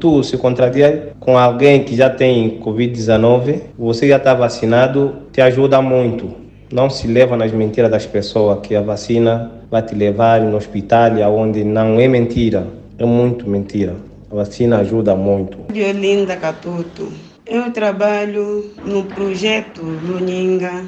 tu 0.00 0.22
se 0.22 0.36
contrariar 0.36 1.14
com 1.18 1.38
alguém 1.38 1.82
que 1.84 1.96
já 1.96 2.10
tem 2.10 2.60
Covid-19, 2.60 3.60
você 3.78 4.08
já 4.08 4.16
está 4.16 4.34
vacinado, 4.34 5.14
te 5.32 5.40
ajuda 5.40 5.80
muito. 5.80 6.28
Não 6.72 6.90
se 6.90 7.06
leva 7.06 7.36
nas 7.36 7.52
mentiras 7.52 7.90
das 7.90 8.06
pessoas 8.06 8.60
que 8.60 8.74
a 8.74 8.80
vacina 8.80 9.52
vai 9.70 9.82
te 9.82 9.94
levar 9.94 10.40
no 10.40 10.56
hospital, 10.56 11.12
onde 11.36 11.62
não 11.64 11.98
é 12.00 12.08
mentira, 12.08 12.66
é 12.98 13.04
muito 13.04 13.48
mentira. 13.48 13.96
A 14.30 14.34
vacina 14.34 14.78
ajuda 14.78 15.14
muito. 15.14 15.58
Violinda 15.72 16.36
Catuto. 16.36 17.12
Eu 17.46 17.70
trabalho 17.72 18.70
no 18.84 19.04
projeto 19.04 19.82
Luninga 19.82 20.84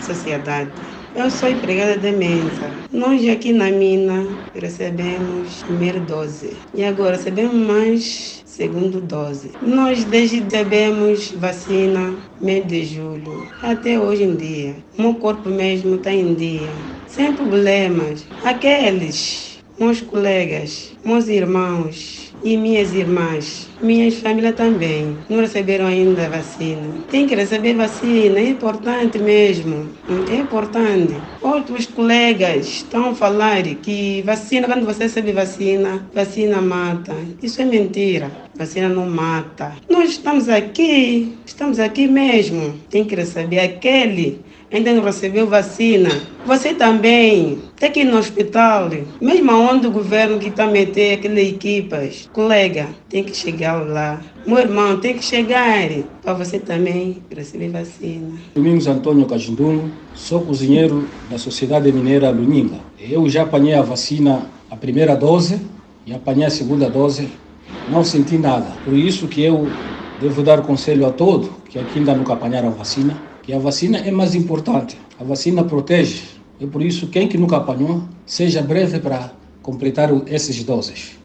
Sociedade. 0.00 0.70
Eu 1.14 1.30
sou 1.30 1.48
empregada 1.48 1.96
de 1.96 2.12
mesa. 2.12 2.70
Nós 2.92 3.28
aqui 3.28 3.52
na 3.52 3.70
mina 3.70 4.26
recebemos 4.54 5.62
primeira 5.64 5.98
dose 6.00 6.56
e 6.74 6.84
agora 6.84 7.16
recebemos 7.16 7.54
mais 7.54 8.42
segunda 8.44 9.00
dose. 9.00 9.50
Nós 9.62 10.04
desde 10.04 10.40
recebemos 10.40 11.32
vacina 11.32 12.14
mês 12.40 12.66
de 12.66 12.84
julho 12.84 13.48
até 13.62 13.98
hoje 13.98 14.22
em 14.22 14.36
dia. 14.36 14.76
Meu 14.98 15.14
corpo 15.14 15.48
mesmo 15.48 15.96
está 15.96 16.12
em 16.12 16.34
dia, 16.34 16.68
sem 17.06 17.32
problemas. 17.32 18.24
Aqueles, 18.44 19.49
meus 19.80 20.02
colegas, 20.02 20.92
meus 21.02 21.26
irmãos, 21.26 22.30
e 22.42 22.56
minhas 22.56 22.94
irmãs, 22.94 23.68
minhas 23.82 24.14
famílias 24.14 24.54
também, 24.54 25.16
não 25.28 25.40
receberam 25.40 25.86
ainda 25.86 26.26
a 26.26 26.28
vacina. 26.28 26.82
Tem 27.10 27.26
que 27.26 27.34
receber 27.34 27.74
vacina, 27.74 28.38
é 28.38 28.48
importante 28.48 29.18
mesmo, 29.18 29.88
é 30.30 30.36
importante. 30.36 31.14
Outros 31.40 31.86
colegas 31.86 32.66
estão 32.66 33.10
a 33.10 33.14
falar 33.14 33.62
que 33.62 34.22
vacina, 34.22 34.66
quando 34.66 34.86
você 34.86 35.04
recebe 35.04 35.32
vacina, 35.32 36.06
vacina 36.14 36.60
mata. 36.60 37.14
Isso 37.42 37.60
é 37.60 37.64
mentira, 37.64 38.30
vacina 38.54 38.88
não 38.88 39.08
mata. 39.08 39.72
Nós 39.88 40.10
estamos 40.10 40.48
aqui, 40.48 41.36
estamos 41.44 41.78
aqui 41.78 42.06
mesmo, 42.06 42.74
tem 42.90 43.04
que 43.04 43.14
receber 43.14 43.60
aquele 43.60 44.40
ainda 44.72 44.92
não 44.92 45.02
recebeu 45.02 45.46
vacina. 45.46 46.08
Você 46.46 46.74
também 46.74 47.58
tem 47.76 47.90
que 47.90 48.00
ir 48.00 48.04
no 48.04 48.18
hospital, 48.18 48.90
mesmo 49.20 49.52
onde 49.52 49.86
o 49.86 49.90
governo 49.90 50.38
que 50.38 50.48
está 50.48 50.66
meter 50.66 51.14
aquelas 51.14 51.38
equipas. 51.38 52.28
Colega, 52.32 52.88
tem 53.08 53.24
que 53.24 53.36
chegar 53.36 53.74
lá. 53.86 54.20
Meu 54.46 54.58
irmão, 54.58 54.98
tem 54.98 55.14
que 55.14 55.24
chegar 55.24 55.88
para 56.22 56.34
você 56.34 56.58
também 56.58 57.22
receber 57.34 57.68
vacina. 57.68 58.32
Domingos 58.54 58.86
Antônio 58.86 59.26
Cajundungo, 59.26 59.90
sou 60.14 60.40
cozinheiro 60.42 61.08
da 61.30 61.38
Sociedade 61.38 61.92
Mineira 61.92 62.30
Luninga. 62.30 62.78
Eu 62.98 63.28
já 63.28 63.42
apanhei 63.42 63.74
a 63.74 63.82
vacina, 63.82 64.46
a 64.70 64.76
primeira 64.76 65.14
dose, 65.14 65.60
e 66.06 66.14
apanhei 66.14 66.46
a 66.46 66.50
segunda 66.50 66.88
dose, 66.88 67.28
não 67.88 68.02
senti 68.02 68.38
nada. 68.38 68.66
Por 68.84 68.94
isso 68.94 69.28
que 69.28 69.42
eu 69.42 69.68
devo 70.20 70.42
dar 70.42 70.62
conselho 70.62 71.06
a 71.06 71.10
todos 71.10 71.60
que 71.70 71.78
aqui 71.78 72.00
ainda 72.00 72.14
nunca 72.14 72.32
apanharam 72.32 72.72
vacina, 72.72 73.16
que 73.42 73.52
a 73.52 73.58
vacina 73.58 73.98
é 73.98 74.10
mais 74.10 74.34
importante. 74.34 74.98
A 75.18 75.24
vacina 75.24 75.64
protege. 75.64 76.22
E 76.58 76.66
por 76.66 76.82
isso, 76.82 77.08
quem 77.08 77.26
que 77.26 77.38
nunca 77.38 77.56
apanhou, 77.56 78.02
seja 78.26 78.62
breve 78.62 78.98
para 78.98 79.32
completar 79.62 80.10
essas 80.26 80.62
doses. 80.62 81.18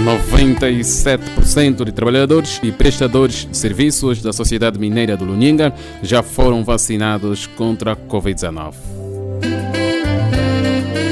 97% 0.00 1.84
de 1.84 1.92
trabalhadores 1.92 2.58
e 2.62 2.72
prestadores 2.72 3.46
de 3.48 3.56
serviços 3.56 4.22
da 4.22 4.32
Sociedade 4.32 4.78
Mineira 4.78 5.16
do 5.16 5.24
Luninga 5.24 5.72
já 6.02 6.22
foram 6.22 6.64
vacinados 6.64 7.46
contra 7.46 7.92
a 7.92 7.96
Covid-19. 7.96 8.99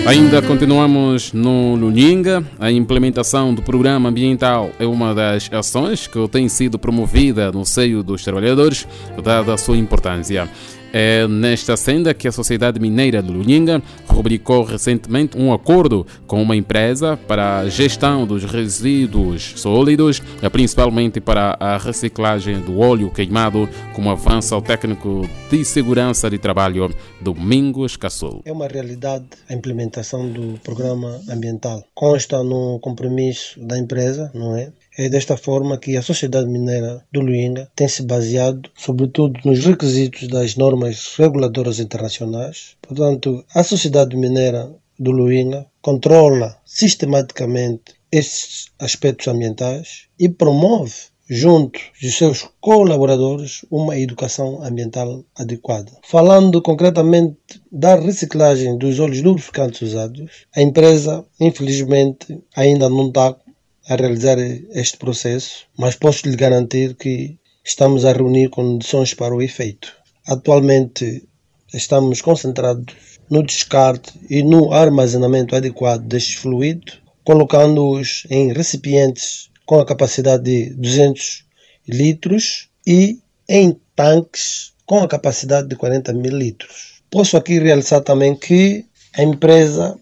Ainda 0.09 0.41
continuamos 0.41 1.35
no 1.35 1.75
Luninga. 1.75 2.43
A 2.59 2.73
implementação 2.73 3.53
do 3.53 3.61
programa 3.61 4.09
ambiental 4.09 4.71
é 4.79 4.87
uma 4.87 5.15
das 5.15 5.53
ações 5.53 6.07
que 6.07 6.29
tem 6.29 6.49
sido 6.49 6.79
promovida 6.79 7.53
no 7.53 7.63
seio 7.67 8.03
dos 8.03 8.25
trabalhadores, 8.25 8.89
dada 9.23 9.53
a 9.53 9.59
sua 9.59 9.77
importância. 9.77 10.49
É 10.93 11.27
nesta 11.29 11.77
senda 11.77 12.15
que 12.15 12.27
a 12.27 12.33
Sociedade 12.33 12.81
Mineira 12.81 13.23
de 13.23 13.31
Luninga 13.31 13.83
rubricou 14.07 14.65
recentemente 14.65 15.37
um 15.37 15.53
acordo 15.53 16.07
com 16.27 16.43
uma 16.43 16.57
empresa 16.57 17.17
para 17.17 17.59
a 17.59 17.69
gestão 17.69 18.27
dos 18.27 18.45
resíduos 18.45 19.53
sólidos, 19.57 20.23
eh, 20.43 20.49
principalmente 20.49 21.21
para 21.21 21.57
a 21.61 21.77
reciclagem 21.77 22.61
do 22.61 22.79
óleo 22.79 23.11
queimado, 23.11 23.69
como 23.95 24.11
avança 24.11 24.57
o 24.57 24.63
técnico 24.63 25.29
de 25.51 25.65
segurança 25.65 26.31
de 26.31 26.39
trabalho 26.39 26.95
Domingos 27.21 27.97
Cassol. 27.97 28.43
É 28.45 28.53
uma 28.53 28.67
realidade 28.67 29.27
a 29.49 29.55
implementação 29.55 30.31
do 30.31 30.59
programa 30.61 31.21
ambiental. 31.29 31.83
Consta 31.95 32.43
no 32.43 32.79
compromisso 32.81 33.61
da 33.61 33.79
empresa, 33.79 34.31
não 34.35 34.57
é? 34.57 34.73
É 35.01 35.09
desta 35.09 35.37
forma 35.37 35.79
que 35.79 35.97
a 35.97 36.03
Sociedade 36.03 36.49
Mineira 36.49 37.05
do 37.13 37.21
Luinga 37.21 37.71
tem 37.77 37.87
se 37.87 38.03
baseado, 38.03 38.69
sobretudo, 38.77 39.39
nos 39.45 39.65
requisitos 39.65 40.27
das 40.27 40.57
normas 40.57 41.15
reguladoras 41.17 41.79
internacionais. 41.79 42.77
Portanto, 42.83 43.45
a 43.55 43.63
Sociedade 43.63 44.17
Mineira 44.17 44.69
do 44.99 45.13
Luinga 45.13 45.67
controla 45.81 46.59
sistematicamente 46.65 47.95
estes 48.11 48.73
aspectos 48.77 49.29
ambientais 49.29 50.09
e 50.19 50.29
promove 50.29 50.97
junto 51.29 51.79
dos 52.03 52.17
seus 52.17 52.49
colaboradores 52.61 53.65
uma 53.71 53.97
educação 53.97 54.65
ambiental 54.65 55.25
adequada. 55.37 55.93
Falando 56.03 56.61
concretamente 56.61 57.37
da 57.71 57.95
reciclagem 57.95 58.77
dos 58.77 58.99
óleos 58.99 59.23
lubrificantes 59.23 59.81
usados, 59.83 60.47
a 60.57 60.61
empresa, 60.61 61.25
infelizmente, 61.39 62.43
ainda 62.57 62.89
não 62.89 63.07
está 63.07 63.37
a 63.89 63.97
realizar 63.97 64.39
este 64.39 64.99
processo, 64.99 65.67
mas 65.77 65.97
posso 65.97 66.29
lhe 66.29 66.37
garantir 66.37 66.95
que 66.95 67.39
estamos 67.65 68.05
a 68.05 68.13
reunir 68.13 68.51
condições 68.51 69.15
para 69.15 69.35
o 69.35 69.43
efeito. 69.43 69.93
Atualmente 70.27 71.27
estamos 71.73 72.21
concentrados 72.21 72.95
no 73.31 73.43
descarte 73.43 74.13
e 74.29 74.43
no 74.43 74.73
armazenamento 74.73 75.57
adequado 75.57 76.03
destes 76.07 76.35
fluidos, 76.35 77.01
colocando-os 77.25 78.27
em 78.31 78.53
recipientes 78.53 79.51
com 79.67 79.81
a 79.81 79.87
capacidade 79.87 80.45
de 80.45 80.75
200 80.75 81.45
litros 81.87 82.69
e 82.87 83.19
em 83.49 83.79
tanques 83.95 84.73
com 84.85 85.01
a 85.01 85.09
capacidade 85.09 85.69
de 85.69 85.77
40 85.77 86.13
mil 86.13 86.37
litros. 86.37 87.03
Posso 87.11 87.37
aqui 87.37 87.59
realçar 87.59 88.03
também 88.03 88.35
que 88.35 88.85
a 89.15 89.23
empresa 89.23 89.99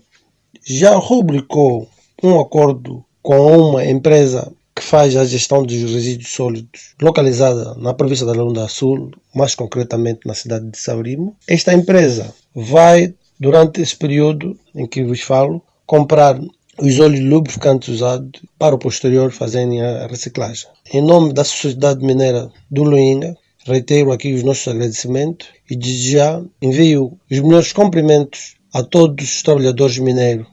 já 0.64 0.94
rubricou 0.94 1.88
um 2.22 2.40
acordo 2.40 3.04
com 3.26 3.70
uma 3.70 3.84
empresa 3.84 4.52
que 4.72 4.80
faz 4.80 5.16
a 5.16 5.24
gestão 5.24 5.64
dos 5.64 5.74
resíduos 5.92 6.28
sólidos, 6.28 6.94
localizada 7.02 7.74
na 7.74 7.92
província 7.92 8.24
da 8.24 8.30
Lunda 8.30 8.68
Sul, 8.68 9.10
mais 9.34 9.52
concretamente 9.52 10.20
na 10.24 10.32
cidade 10.32 10.70
de 10.70 10.78
Saurimo. 10.78 11.36
Esta 11.48 11.74
empresa 11.74 12.32
vai, 12.54 13.12
durante 13.40 13.82
esse 13.82 13.96
período 13.96 14.56
em 14.76 14.86
que 14.86 15.02
vos 15.02 15.22
falo, 15.22 15.60
comprar 15.84 16.38
os 16.80 17.00
óleos 17.00 17.24
lubrificantes 17.24 17.88
usados 17.88 18.40
para 18.56 18.76
o 18.76 18.78
posterior 18.78 19.32
fazerem 19.32 19.82
a 19.82 20.06
reciclagem. 20.06 20.68
Em 20.94 21.02
nome 21.02 21.32
da 21.32 21.42
Sociedade 21.42 22.04
Mineira 22.04 22.48
do 22.70 22.84
Luinga, 22.84 23.36
reitero 23.66 24.12
aqui 24.12 24.34
os 24.34 24.44
nossos 24.44 24.68
agradecimentos 24.68 25.48
e 25.68 25.74
desde 25.74 26.12
já 26.12 26.40
envio 26.62 27.18
os 27.28 27.40
melhores 27.40 27.72
cumprimentos 27.72 28.54
a 28.72 28.84
todos 28.84 29.24
os 29.24 29.42
trabalhadores 29.42 29.98
mineiros. 29.98 30.46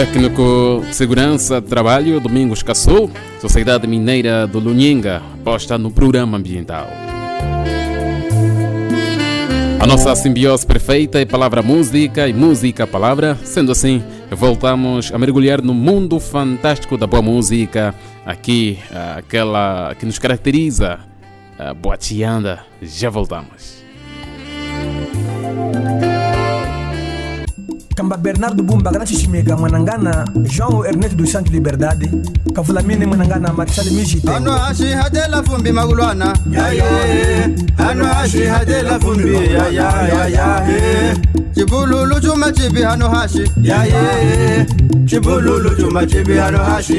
Técnico 0.00 0.82
de 0.88 0.96
Segurança 0.96 1.60
de 1.60 1.66
Trabalho, 1.66 2.20
Domingos 2.20 2.62
Cassol, 2.62 3.10
Sociedade 3.38 3.86
Mineira 3.86 4.46
do 4.46 4.58
Luninga, 4.58 5.20
posta 5.44 5.76
no 5.76 5.90
programa 5.90 6.38
ambiental. 6.38 6.88
A 9.78 9.86
nossa 9.86 10.16
simbiose 10.16 10.66
perfeita 10.66 11.20
é 11.20 11.26
palavra-música 11.26 12.26
e 12.26 12.32
música-palavra. 12.32 13.38
Sendo 13.44 13.72
assim, 13.72 14.02
voltamos 14.30 15.12
a 15.12 15.18
mergulhar 15.18 15.60
no 15.60 15.74
mundo 15.74 16.18
fantástico 16.18 16.96
da 16.96 17.06
boa 17.06 17.20
música, 17.20 17.94
aqui, 18.24 18.78
aquela 19.14 19.94
que 19.98 20.06
nos 20.06 20.18
caracteriza, 20.18 21.00
a 21.58 21.74
boateanda. 21.74 22.60
Já 22.80 23.10
voltamos. 23.10 23.84
tamba 28.00 28.16
bernardo 28.16 28.62
bumba 28.62 28.90
kana 28.90 29.04
xiximeka 29.04 29.54
n'wananga 29.54 29.98
na 29.98 30.24
joão 30.48 30.86
ernesto 30.86 31.16
dos 31.16 31.30
santos 31.30 31.52
liberdade. 31.52 32.08
Kavula 32.54 32.80
mine 32.80 33.04
n'wananga 33.04 33.36
na 33.36 33.52
marisale 33.52 33.90
mijite 33.90 34.26
ano 34.30 34.52
axihadela 34.52 35.42
vumbi. 35.42 35.70
Makulwana 35.70 36.32
ano 37.76 38.04
axihadela 38.22 38.98
vumbi 38.98 39.36
xivululu 41.54 42.16
cuma 42.24 42.50
cibi 42.52 42.82
hano 42.82 43.08
haxi 43.10 43.44
xivululu 45.04 45.70
cuma 45.76 46.06
cibi 46.06 46.38
hano 46.38 46.58
haxi 46.58 46.96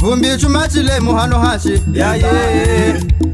Vumbi 0.00 0.36
chuma 0.38 0.68
chilemu 0.68 1.14
hano 1.14 1.38
hashi 1.38 1.82
Ya 1.92 2.16
ya 2.16 2.32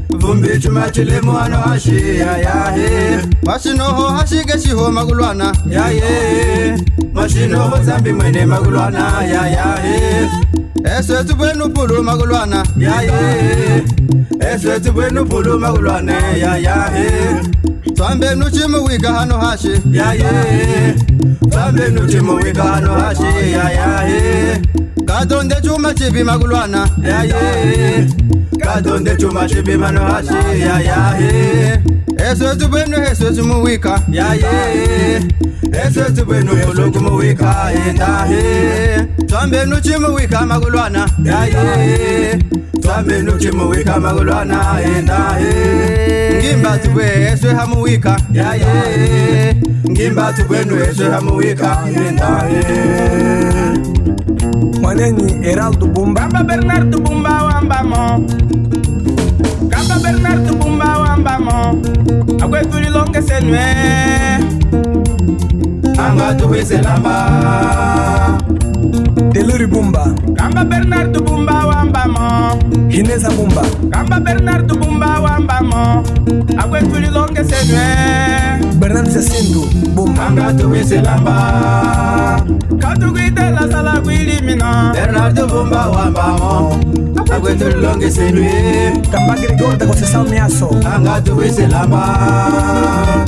Vumbi 0.09 0.59
chuma 0.59 0.89
chilemu 0.89 1.31
hano 1.31 1.57
hashi 1.57 1.95
Ya 2.19 2.37
ya 2.37 2.71
he. 2.71 3.19
Mashinoho 3.43 4.07
hashi 4.07 4.43
geshiho 4.45 4.91
magulwana 4.91 5.55
Ya 5.69 5.91
ya 5.91 6.77
Mashinoho 7.13 7.83
zambi 7.83 8.13
mwene 8.13 8.45
magulwana 8.45 9.23
Ya 9.23 9.47
ya 9.47 9.75
he. 9.75 10.29
Eswethu 10.99 11.35
bwenu 11.35 11.69
pulu 11.69 12.03
magulwana 12.03 12.65
yaye 12.77 13.83
eswethu 14.53 14.91
bwenu 14.91 15.25
pulu 15.25 15.59
magulwane 15.59 16.13
yayahe 16.41 17.09
twambenu 17.95 18.49
chimuwika 18.51 19.13
hano 19.13 19.37
hashi 19.37 19.81
yaye 19.91 20.95
twambenu 21.51 22.07
chimuwika 22.07 22.63
hano 22.63 22.93
hashi 22.93 23.23
yayahe 23.53 24.61
kadonde 25.07 25.55
chuma 25.63 25.93
chibi 25.93 26.23
magulwana 26.23 26.89
yaye 27.03 28.07
kadonde 28.63 29.15
chuma 29.17 29.47
chibi 29.49 29.77
mano 29.77 30.01
hashi 30.01 30.61
yayahe 30.61 31.79
eswethu 32.31 32.67
bwenu 32.67 32.97
eswethu 33.11 33.43
muwika 33.47 34.01
yaye 34.11 35.21
eswethu 35.85 36.25
bwenu 36.25 36.51
pulu 36.55 36.91
kumuwika 36.91 37.55
endahe 37.89 39.07
twambenu 39.27 39.81
chimuwika 39.81 40.45
magulwana 40.45 41.09
yaye 41.23 42.39
twambenu 42.81 43.31
chimuwika 43.37 43.99
magulwana 43.99 44.81
endahe 44.97 45.53
ngimbatu 46.39 46.89
bwe 46.89 47.05
eswe 47.33 47.53
hamuwika 47.53 48.17
yaye 48.33 49.55
ngimbatu 49.91 50.43
bwenu 50.43 50.75
eswe 50.83 51.09
hamuwika 51.09 51.77
endahe 52.07 52.63
Mwaneni 54.87 55.33
Heraldo 55.43 55.85
Bumba. 55.87 56.21
Kamba 56.21 56.43
Bernardo 56.43 56.99
Bumba 56.99 57.43
wambamo 57.43 58.25
Kamba 59.69 59.95
Bernardo 60.03 60.53
Bumba 60.55 60.97
wambamo 60.99 61.81
Agwe 62.41 62.65
tuli 62.65 62.89
longe 62.89 63.21
senwe 63.21 63.59
anga 65.97 66.33
tuwiselamba 66.35 67.29
Deluri 69.33 69.67
Bumba. 69.67 70.15
Kamba 70.35 70.63
Bernardo 70.63 71.21
Bumba 71.21 71.65
Wambamo 71.65 72.57
Hineza 72.89 73.29
Bumba. 73.31 73.63
Kamba 73.91 74.19
Bernardo 74.19 74.75
Bumba 74.75 75.19
Wambamo 75.19 76.03
Agwe 76.57 76.81
tuli 76.81 77.07
longe 77.07 77.43
senwe 77.43 77.85
Bernardo 78.79 79.09
Jacinto 79.11 79.67
Bumba. 79.95 80.27
Anga 80.27 80.53
tuwise 80.53 81.01
lamba 81.01 82.41
Katugwite 82.77 82.77
la 82.77 82.79
sala 82.79 82.79
kwilimina 82.79 83.16
Bernardo 84.93 85.47
Bomba 85.47 85.87
Wambamo 85.89 86.79
Aguento 87.31 87.69
Longue 87.77 88.09
Senue 88.09 88.93
Kamba 89.11 89.35
Grigor 89.35 89.75
da 89.77 89.85
Conceição 89.85 90.23
Niasso 90.23 90.69
Angatu 90.85 91.41
Iselamba 91.41 93.25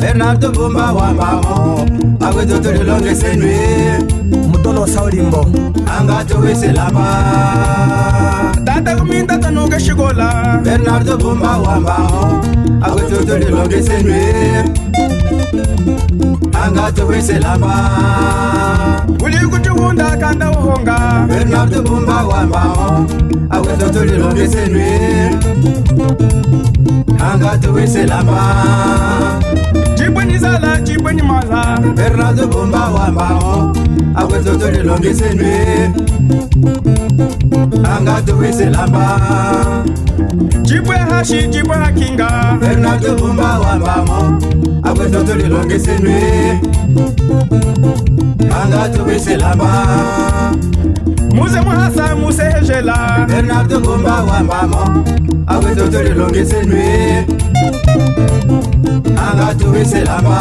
Bernardo 0.00 0.50
Bomba 0.52 0.92
Wambamo 0.92 1.84
Aguento 2.20 2.84
Longue 2.84 3.14
Senue 3.14 3.98
Mutolo 4.48 4.86
Saurimbo 4.86 5.44
Angatu 5.86 6.44
Iselamba 6.48 8.52
Tata 8.64 8.96
Kuminta 8.96 9.38
Tanuka 9.38 9.78
Shigola 9.78 10.60
Bernardo 10.62 11.16
Bomba 11.18 11.58
Wambamo 11.58 12.40
Aguento 12.82 13.50
Longue 13.50 13.82
Senue 13.82 14.64
angatuwiselama 16.62 17.74
uli 19.24 19.36
kutiwunda 19.38 20.16
kanda 20.16 20.50
uhonga. 20.50 21.26
Bernard 21.28 21.80
bumba 21.88 22.24
wambao 22.24 23.06
awetho 23.50 23.88
tulilongesenwi 23.88 24.84
angatuwiselama 27.32 28.40
jibwenyisala 29.94 30.80
jibwenyimaza 30.80 31.78
bernard 31.96 32.46
bumba 32.46 32.88
wambao 32.88 33.76
awetho 34.14 34.54
tulilongesenwi 34.56 35.54
angatuwisilamba 37.96 39.20
jibwe 40.62 40.96
hashi 40.96 41.48
jibwe 41.48 41.76
hakinga. 41.76 42.58
Enatuvumba 42.72 43.58
wambamo 43.58 44.40
akweto 44.82 45.22
tulilongisinwi 45.22 46.14
angatuwisilamba 48.62 49.86
muze 51.34 51.60
muhasa 51.60 52.16
musehejela 52.16 53.26
enatuvumba 53.38 54.22
wambamo 54.22 55.04
akweto 55.46 55.88
tulilongisinwi 55.88 56.82
angatuwisilamba 59.30 60.40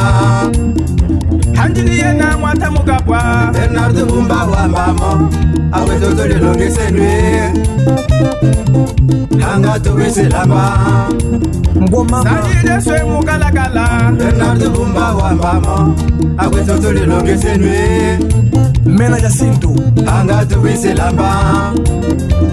anjili 1.64 2.00
ye 2.00 2.14
na 2.14 2.38
mwata 2.38 2.72
mugabwa 2.72 3.50
bernard 3.54 4.06
bumba 4.06 4.44
wa 4.44 4.68
mbamo 4.68 5.30
awetotolelongesendwe 5.72 7.10
hanga 9.40 9.80
toweselama 9.80 10.64
sanjileswe 12.24 13.04
mukalakala. 13.04 14.12
Bernard 14.18 14.70
bumba 14.70 15.14
wa 15.14 15.32
mbamo 15.34 15.96
awetotolelongesendwe 16.38 17.78
menaja 18.86 19.30
sintu 19.30 19.76
angatuwisilamba 20.20 21.32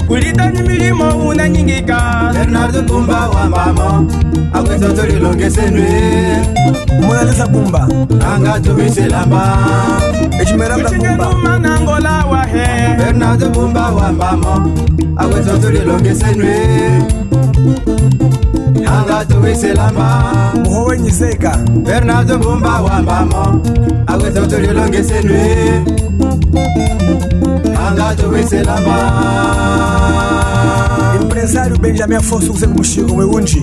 kulitani 0.07 0.63
milimo 0.63 1.29
unanyingika 1.29 2.31
bernardo 2.35 2.83
kumba 2.83 3.29
wambamo 3.29 4.07
akwetsotolilongesenwe 4.53 5.89
munalisa 7.01 7.47
kumba 7.47 7.89
angatuwisilamba 8.35 9.57
ecimeramdaumbanangola 10.41 12.25
wahe 12.27 12.97
bernardo 12.99 13.49
kumba 13.51 13.91
wambamo 13.91 14.73
akwetsotolilongesenwe 15.17 16.55
Angatu 18.91 19.41
Wisilama 19.43 20.23
Muhowe 20.65 20.99
Nyiseka 20.99 21.57
Bernardo 21.85 22.39
Bumba 22.39 22.81
wa 22.81 23.03
Mamo 23.03 23.63
Awezo 24.07 24.47
tulilonge 24.47 25.05
senwe 25.05 25.83
Angatu 27.89 28.29
Wisilama 28.31 28.97
Empresário 31.21 31.77
Benjamin 31.79 32.17
Afonso 32.19 32.53
Zé 32.53 32.67
Muxiro, 32.67 33.15
meu 33.17 33.31
unji. 33.31 33.63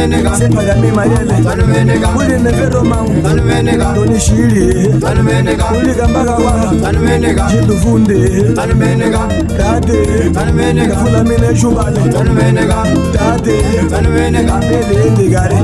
siphakame 0.07 0.91
mayele 0.91 1.33
kulineferomangu 2.13 3.13
nonishili 3.95 4.87
kulikambakawaka 5.69 6.71
jidufunde 7.51 8.43
kade 9.57 9.93
kafulamine 10.87 11.55
shumbale 11.55 11.99
dade. 13.13 13.61
Kabelendigare 14.43 15.55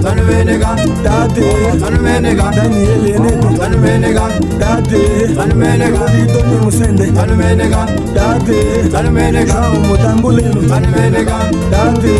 dade. 1.03 1.43
Daniyelenete 2.55 3.47
dade. 4.59 5.01
Kulitoni 5.97 6.57
musende. 6.65 7.05
Dade. 8.15 8.57
Kaumutambulelo 9.45 10.61
dade. 11.71 12.13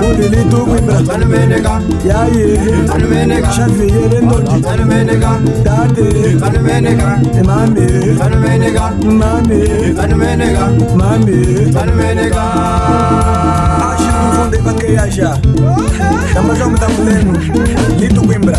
Kulilitukwibra 0.00 0.99
manumeneka 1.06 1.80
yayini 2.08 3.46
shafiye 3.56 4.08
lendondi 4.12 4.62
manumeneka 4.66 5.30
dade. 5.64 6.34
Manumeneka 6.40 7.20
mami 7.44 7.86
manumeneka 8.18 8.90
mami 9.20 9.60
manumeneka 9.96 10.64
mami 10.96 11.36
manumeneka 11.74 12.42
ashikufunde 13.92 14.58
vakeyasha 14.58 15.38
namba 16.34 16.54
zvamutamulenu 16.54 17.38
litukuimbra 18.00 18.58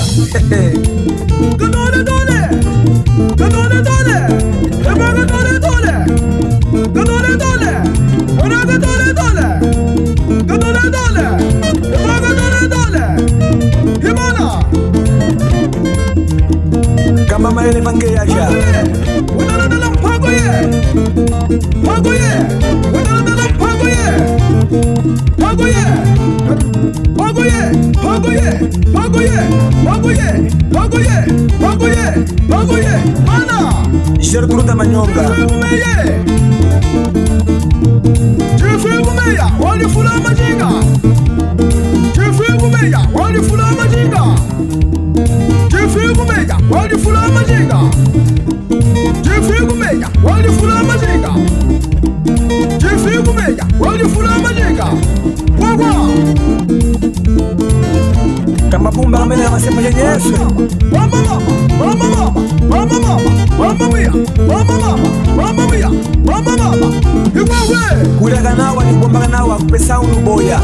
과거에를 17.62 17.82
반겨야죠. 17.84 18.34
우다라다란 19.34 19.94
과거에 20.02 20.38
과거에 21.86 22.20
우다라다란 22.90 23.58
과거에 23.58 23.96
과거에 25.40 25.74
과거에 27.18 27.52
과거에 28.02 28.42
과거에 28.94 29.32
과거에 29.84 30.50
과거에 30.74 31.10
과거에 31.60 31.96
과거에 32.50 32.88
많아 33.26 33.84
이제로 34.20 34.48
부르다 34.48 34.74
만요가? 34.74 35.36
주프구메야 35.36 35.86
주프구메야! 38.58 39.58
원유 39.60 39.88
풀어 39.90 40.10
마지가! 40.20 41.31
walifula 46.72 47.22
amazinga 47.24 47.80
tifuyi 49.22 49.60
kumenya 49.68 50.08
walifula 50.24 50.80
kupesa 69.56 70.00
uluboya 70.00 70.60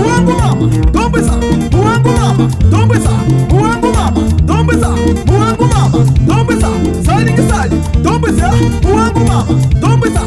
Muangulama, 0.00 0.66
Dombesa, 0.92 1.36
Muangulama, 1.72 2.48
Dombesa, 2.70 3.10
Muangulama, 3.50 4.20
Dombesa, 4.48 4.88
Muangulama, 5.26 5.98
Dombesa, 6.26 6.68
Sali 7.04 7.32
Gisali, 7.32 7.76
Dombesa, 8.02 8.48
Muangulama, 8.82 9.44
Dombesa, 9.80 10.22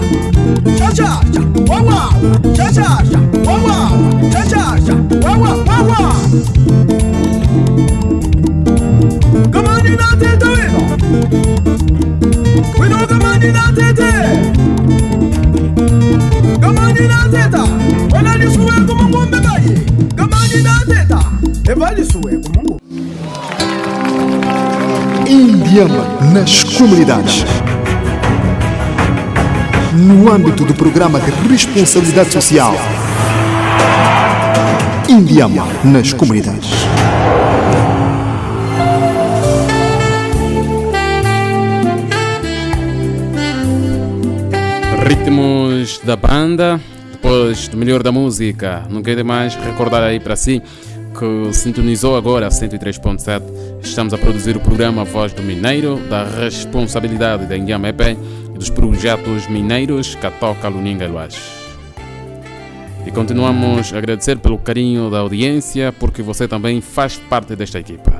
Cha 0.77 0.89
Cha 0.91 1.21
Cha, 1.33 1.41
Wawa, 1.67 1.99
Cha 2.55 2.71
Cha 2.71 3.03
Cha. 3.11 3.32
Indiama 25.73 26.05
nas 26.31 26.63
comunidades. 26.63 27.43
No 29.91 30.31
âmbito 30.31 30.63
do 30.65 30.75
programa 30.75 31.19
de 31.19 31.31
responsabilidade 31.49 32.31
social. 32.31 32.75
Indiama 35.09 35.65
nas 35.83 36.13
comunidades. 36.13 36.69
Ritmos 45.07 45.99
da 46.03 46.15
banda, 46.15 46.79
depois 47.13 47.67
do 47.67 47.77
melhor 47.77 48.03
da 48.03 48.11
música. 48.11 48.83
Não 48.91 49.01
quero 49.01 49.25
mais 49.25 49.55
recordar 49.55 50.03
aí 50.03 50.19
para 50.19 50.35
si 50.35 50.61
que 51.17 51.51
sintonizou 51.51 52.15
agora 52.15 52.45
a 52.45 52.49
103.7. 52.49 53.62
Estamos 53.93 54.11
a 54.11 54.17
produzir 54.17 54.57
o 54.57 54.59
programa 54.59 55.03
Voz 55.03 55.33
do 55.33 55.43
Mineiro, 55.43 55.99
da 56.09 56.23
responsabilidade 56.23 57.45
da 57.45 57.55
Indiama 57.55 57.89
EP 57.89 58.01
e 58.47 58.57
dos 58.57 58.71
projetos 58.71 59.47
mineiros 59.47 60.15
Catoca, 60.15 60.67
Luninga 60.67 61.07
Luas. 61.07 61.35
E 63.05 63.11
continuamos 63.11 63.93
a 63.93 63.99
agradecer 63.99 64.39
pelo 64.39 64.57
carinho 64.57 65.11
da 65.11 65.19
audiência, 65.19 65.93
porque 65.99 66.23
você 66.23 66.47
também 66.47 66.81
faz 66.81 67.19
parte 67.19 67.55
desta 67.55 67.77
equipa. 67.77 68.12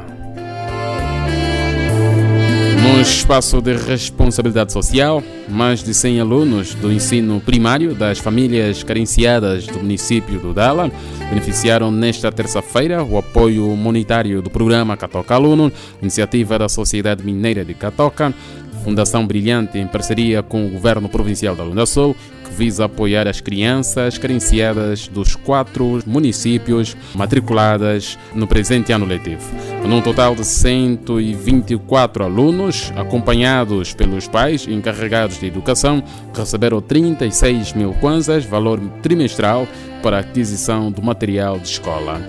No 2.94 3.02
espaço 3.02 3.60
de 3.60 3.76
responsabilidade 3.76 4.72
social, 4.72 5.24
mais 5.50 5.84
de 5.84 5.96
100 5.96 6.20
alunos 6.20 6.76
do 6.76 6.92
ensino 6.92 7.42
primário 7.42 7.96
das 7.96 8.20
famílias 8.20 8.84
carenciadas 8.84 9.66
do 9.66 9.80
município 9.80 10.40
do 10.40 10.54
Dala 10.54 10.92
beneficiaram 11.28 11.90
nesta 11.90 12.32
terça-feira 12.32 13.04
o 13.04 13.18
apoio 13.18 13.66
monetário 13.76 14.44
do 14.44 14.50
programa 14.52 14.96
Catoca 14.96 15.34
Aluno, 15.34 15.72
iniciativa 16.04 16.60
da 16.60 16.70
Sociedade 16.70 17.26
Mineira 17.26 17.66
de 17.66 17.74
Catoca, 17.74 18.32
Fundação 18.84 19.26
Brilhante 19.26 19.78
em 19.78 19.88
parceria 19.88 20.44
com 20.44 20.66
o 20.66 20.70
Governo 20.70 21.08
Provincial 21.08 21.56
da 21.56 21.64
Lunda 21.64 21.86
Sul, 21.86 22.16
que 22.44 22.54
visa 22.54 22.86
apoiar 22.86 23.28
as 23.28 23.40
crianças 23.40 24.18
carenciadas 24.18 25.08
dos 25.08 25.36
quatro 25.36 26.00
municípios 26.06 26.96
matriculadas 27.16 28.20
no 28.36 28.46
presente 28.46 28.92
ano 28.92 29.06
letivo. 29.06 29.44
Num 29.88 30.02
total 30.02 30.36
de 30.36 30.46
124 30.46 32.26
alunos, 32.26 32.92
acompanhados 32.96 33.94
pelos 33.94 34.28
pais 34.28 34.68
encarregados 34.68 35.40
de 35.40 35.48
educação, 35.48 36.04
receberam 36.34 36.82
36 36.82 37.74
mil 37.74 37.94
kwanzas, 37.94 38.44
valor 38.44 38.80
trimestral, 39.02 39.66
para 40.02 40.18
a 40.18 40.20
aquisição 40.20 40.92
do 40.92 41.02
material 41.02 41.58
de 41.58 41.70
escola. 41.70 42.22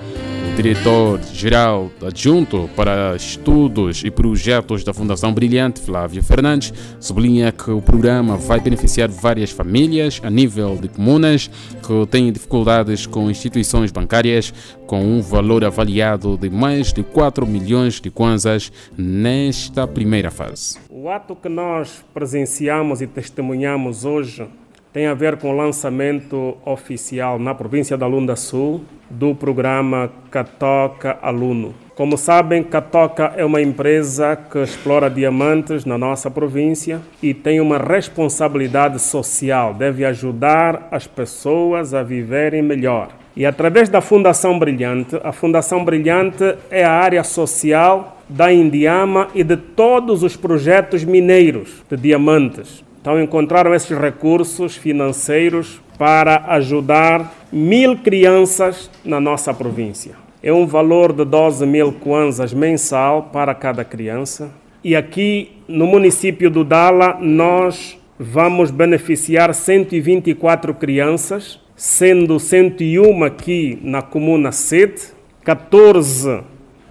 Diretor-geral 0.57 1.91
adjunto 2.07 2.71
para 2.77 3.17
estudos 3.17 4.05
e 4.05 4.11
projetos 4.11 4.85
da 4.85 4.95
Fundação 4.95 5.35
Brilhante, 5.35 5.81
Flávio 5.81 6.23
Fernandes, 6.23 6.73
sublinha 7.01 7.51
que 7.51 7.73
o 7.73 7.83
programa 7.83 8.37
vai 8.37 8.61
beneficiar 8.61 9.09
várias 9.09 9.51
famílias 9.51 10.21
a 10.23 10.31
nível 10.31 10.77
de 10.77 10.87
comunas 10.89 11.49
que 11.83 12.07
têm 12.09 12.31
dificuldades 12.31 13.05
com 13.05 13.29
instituições 13.29 13.91
bancárias, 13.91 14.55
com 14.87 15.05
um 15.05 15.21
valor 15.21 15.65
avaliado 15.65 16.39
de 16.39 16.49
mais 16.49 16.93
de 16.93 17.03
4 17.03 17.45
milhões 17.45 18.01
de 18.01 18.11
kwanzas 18.11 18.71
nesta 18.97 19.89
primeira 19.89 20.31
fase. 20.31 20.79
O 20.89 21.11
ato 21.11 21.35
que 21.35 21.49
nós 21.49 22.05
presenciamos 22.15 23.03
e 23.03 23.09
testemunhamos 23.09 24.05
hoje 24.05 24.47
tem 24.95 25.09
a 25.09 25.13
ver 25.13 25.39
com 25.39 25.51
o 25.51 25.57
lançamento 25.57 26.57
oficial 26.65 27.37
na 27.37 27.53
província 27.53 27.97
da 27.99 28.07
Lunda 28.07 28.37
Sul 28.37 28.83
do 29.11 29.35
programa 29.35 30.09
Catoca 30.31 31.19
Aluno. 31.21 31.75
Como 31.97 32.17
sabem, 32.17 32.63
Catoca 32.63 33.33
é 33.37 33.45
uma 33.45 33.61
empresa 33.61 34.37
que 34.37 34.59
explora 34.61 35.11
diamantes 35.11 35.85
na 35.85 35.99
nossa 35.99 36.31
província 36.31 37.01
e 37.21 37.35
tem 37.35 37.61
uma 37.61 37.77
responsabilidade 37.77 39.01
social, 39.01 39.75
deve 39.75 40.05
ajudar 40.05 40.87
as 40.93 41.09
pessoas 41.09 41.93
a 41.93 42.05
viverem 42.05 42.63
melhor. 42.63 43.09
E 43.37 43.45
através 43.45 43.89
da 43.89 44.01
Fundação 44.01 44.61
Brilhante, 44.61 45.19
a 45.25 45.33
Fundação 45.33 45.85
Brilhante 45.85 46.55
é 46.71 46.85
a 46.85 46.93
área 46.93 47.25
social 47.25 48.17
da 48.29 48.53
Indiama 48.53 49.27
e 49.35 49.43
de 49.43 49.57
todos 49.57 50.23
os 50.23 50.37
projetos 50.37 51.03
mineiros 51.03 51.83
de 51.91 51.97
diamantes. 51.97 52.84
Então 53.05 53.21
encontraram 53.21 53.75
esses 53.75 53.99
recursos 53.99 54.79
financeiros 54.79 55.79
para 55.99 56.43
ajudar 56.55 57.35
mil 57.53 57.99
crianças 57.99 58.91
na 59.05 59.21
nossa 59.21 59.53
província. 59.53 60.13
É 60.43 60.51
um 60.51 60.67
valor 60.67 61.13
de 61.13 61.23
12 61.23 61.67
mil 61.67 61.93
kwanzas 61.93 62.55
mensal 62.55 63.25
para 63.25 63.55
cada 63.55 63.85
criança. 63.85 64.51
E 64.83 64.97
aqui 64.97 65.53
no 65.69 65.87
município 65.87 66.49
do 66.49 66.65
Dala 66.65 67.19
nós 67.21 67.99
vamos 68.19 68.71
beneficiar 68.71 69.53
124 69.53 70.73
crianças, 70.73 71.61
sendo 71.77 72.41
101 72.41 73.23
aqui 73.23 73.79
na 73.83 74.01
comuna 74.01 74.51
sede, 74.51 75.03
14 75.45 76.41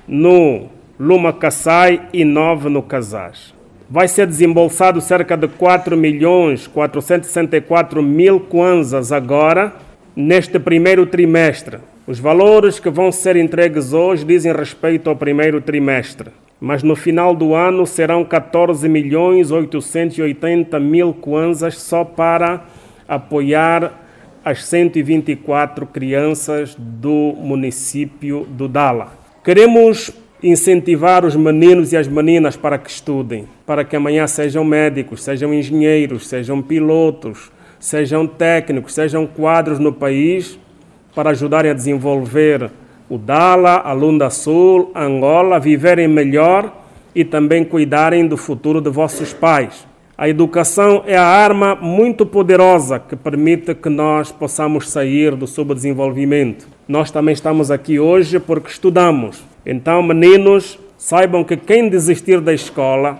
no 0.08 0.68
Luma 1.00 1.34
Kassai 1.34 2.08
e 2.14 2.24
9 2.24 2.70
no 2.70 2.84
Casais 2.84 3.63
vai 3.94 4.08
ser 4.08 4.26
desembolsado 4.26 5.00
cerca 5.00 5.38
de 5.38 5.48
4 5.48 5.96
milhões 5.96 6.66
464 6.66 8.02
mil 8.02 8.40
kwanzas 8.40 9.12
agora, 9.12 9.72
neste 10.16 10.58
primeiro 10.58 11.06
trimestre. 11.06 11.78
Os 12.08 12.18
valores 12.18 12.80
que 12.80 12.90
vão 12.90 13.12
ser 13.12 13.36
entregues 13.36 13.94
hoje 13.94 14.26
dizem 14.26 14.52
respeito 14.52 15.12
ao 15.12 15.16
primeiro 15.16 15.62
trimestre, 15.62 16.32
mas 16.60 16.82
no 16.82 16.96
final 16.96 17.36
do 17.36 17.54
ano 17.54 17.86
serão 17.86 18.26
14 18.26 18.90
milhões 18.90 19.52
880 19.52 20.80
mil 20.80 21.14
kwanzas 21.14 21.78
só 21.78 22.04
para 22.04 22.66
apoiar 23.08 23.94
as 24.44 24.66
124 24.66 25.86
crianças 25.86 26.76
do 26.80 27.36
município 27.38 28.48
do 28.50 28.68
Dala. 28.68 29.14
Queremos 29.44 30.12
incentivar 30.44 31.26
os 31.26 31.36
meninos 31.36 31.94
e 31.94 31.98
as 31.98 32.08
meninas 32.08 32.58
para 32.58 32.78
que 32.78 32.90
estudem, 32.90 33.48
para 33.66 33.86
que 33.86 33.96
amanhã 33.96 34.28
sejam 34.28 34.64
médicos, 34.66 35.24
sejam 35.24 35.54
engenheiros, 35.54 36.28
sejam 36.28 36.62
pilotos, 36.62 37.50
sejam 37.80 38.28
técnicos, 38.28 38.94
sejam 38.94 39.26
quadros 39.26 39.80
no 39.80 39.94
país, 39.94 40.60
para 41.16 41.30
ajudarem 41.30 41.72
a 41.72 41.74
desenvolver 41.74 42.70
o 43.10 43.18
Dala, 43.18 43.78
a 43.78 43.94
Lunda 43.94 44.30
Sul, 44.30 44.92
a 44.94 45.06
Angola, 45.06 45.60
viverem 45.60 46.08
melhor 46.08 46.74
e 47.16 47.24
também 47.24 47.64
cuidarem 47.64 48.28
do 48.28 48.36
futuro 48.36 48.82
de 48.82 48.90
vossos 48.90 49.32
pais. 49.32 49.88
A 50.18 50.28
educação 50.28 51.04
é 51.06 51.18
a 51.18 51.26
arma 51.26 51.76
muito 51.76 52.26
poderosa 52.26 53.00
que 53.00 53.16
permite 53.16 53.74
que 53.74 53.90
nós 53.90 54.32
possamos 54.32 54.90
sair 54.90 55.36
do 55.36 55.48
subdesenvolvimento. 55.48 56.68
Nós 56.88 57.12
também 57.12 57.34
estamos 57.34 57.72
aqui 57.72 58.00
hoje 58.00 58.40
porque 58.40 58.70
estudamos. 58.70 59.53
Então, 59.66 60.04
meninos, 60.04 60.78
saibam 60.98 61.44
que 61.44 61.56
quem 61.56 61.88
desistir 61.88 62.42
da 62.42 62.54
escola 62.54 63.20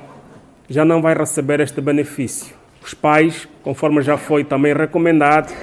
já 0.70 0.84
não 0.84 1.02
vai 1.02 1.14
receber 1.14 1.60
este 1.60 1.80
benefício. 1.80 2.54
Os 2.84 2.94
pais, 2.94 3.48
conforme 3.64 4.02
já 4.02 4.18
foi 4.18 4.44
também 4.44 4.74
recomendado, 4.74 5.54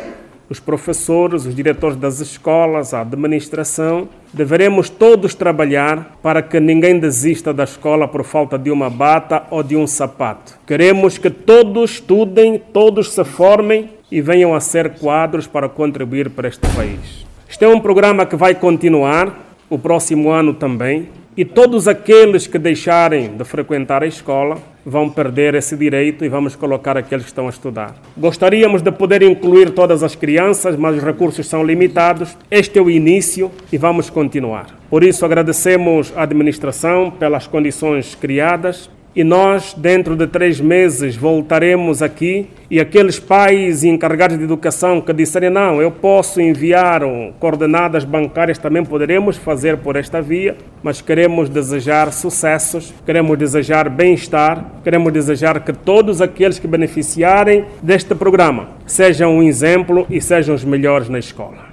os 0.49 0.59
professores, 0.59 1.47
os 1.47 1.55
diretores 1.55 1.97
das 1.97 2.19
escolas, 2.21 2.93
a 2.93 3.03
administração, 3.03 4.09
deveremos 4.33 4.89
todos 4.89 5.35
trabalhar 5.35 6.19
para 6.23 6.43
que 6.43 6.59
ninguém 6.59 6.99
desista 6.99 7.53
da 7.53 7.65
escola 7.65 8.09
por 8.09 8.25
falta 8.25 8.59
de 8.59 8.71
uma 8.71 8.91
bata 8.91 9.45
ou 9.51 9.63
de 9.63 9.77
um 9.77 9.87
sapato. 9.87 10.59
Queremos 10.67 11.19
que 11.19 11.31
todos 11.31 11.93
estudem, 11.93 12.59
todos 12.73 13.13
se 13.13 13.25
formem 13.25 13.91
e 14.11 14.21
venham 14.21 14.55
a 14.55 14.61
ser 14.61 14.95
quadros 14.95 15.47
para 15.47 15.69
contribuir 15.69 16.31
para 16.31 16.49
este 16.49 16.67
país. 16.75 17.25
Este 17.49 17.65
é 17.65 17.69
um 17.69 17.81
programa 17.81 18.27
que 18.27 18.35
vai 18.35 18.55
continuar 18.55 19.50
o 19.71 19.79
próximo 19.79 20.31
ano 20.31 20.53
também, 20.53 21.09
e 21.37 21.45
todos 21.45 21.89
aqueles 21.89 22.47
que 22.47 22.59
deixarem 22.59 23.37
de 23.37 23.45
frequentar 23.45 24.03
a 24.03 24.07
escola 24.07 24.59
vão 24.85 25.09
perder 25.09 25.55
esse 25.55 25.77
direito 25.77 26.25
e 26.25 26.29
vamos 26.29 26.57
colocar 26.57 26.97
aqueles 26.97 27.25
que 27.25 27.31
estão 27.31 27.47
a 27.47 27.51
estudar. 27.51 27.95
Gostaríamos 28.17 28.83
de 28.83 28.91
poder 28.91 29.23
incluir 29.23 29.71
todas 29.71 30.03
as 30.03 30.15
crianças, 30.15 30.77
mas 30.77 30.97
os 30.97 31.03
recursos 31.03 31.47
são 31.47 31.65
limitados. 31.65 32.37
Este 32.51 32.79
é 32.79 32.83
o 32.83 32.91
início 32.91 33.51
e 33.73 33.79
vamos 33.79 34.11
continuar. 34.11 34.67
Por 34.91 35.05
isso, 35.05 35.25
agradecemos 35.25 36.13
à 36.17 36.25
administração 36.25 37.11
pelas 37.11 37.47
condições 37.47 38.15
criadas 38.15 38.91
e 39.21 39.25
nós, 39.25 39.75
dentro 39.77 40.17
de 40.17 40.27
três 40.27 40.59
meses, 40.59 41.15
voltaremos 41.15 42.01
aqui 42.01 42.49
e 42.71 42.81
aqueles 42.81 43.21
pais 43.21 43.85
encarregados 43.85 44.39
de 44.39 44.45
educação 44.45 44.99
que 44.99 45.13
disserem 45.13 45.51
não, 45.51 45.79
eu 45.83 45.91
posso 45.91 46.41
enviar 46.41 47.03
coordenadas 47.39 48.03
bancárias, 48.03 48.57
também 48.57 48.83
poderemos 48.83 49.37
fazer 49.37 49.77
por 49.77 49.97
esta 49.97 50.23
via, 50.23 50.57
mas 50.83 51.03
queremos 51.03 51.51
desejar 51.51 52.15
sucessos, 52.15 52.95
queremos 53.05 53.37
desejar 53.37 53.91
bem-estar, 53.91 54.65
queremos 54.83 55.13
desejar 55.13 55.61
que 55.61 55.75
todos 55.75 56.23
aqueles 56.23 56.59
que 56.59 56.67
beneficiarem 56.67 57.67
deste 57.83 58.15
programa 58.15 58.71
sejam 58.87 59.37
um 59.37 59.43
exemplo 59.43 60.07
e 60.09 60.19
sejam 60.19 60.55
os 60.55 60.65
melhores 60.65 61.11
na 61.11 61.19
escola. 61.19 61.69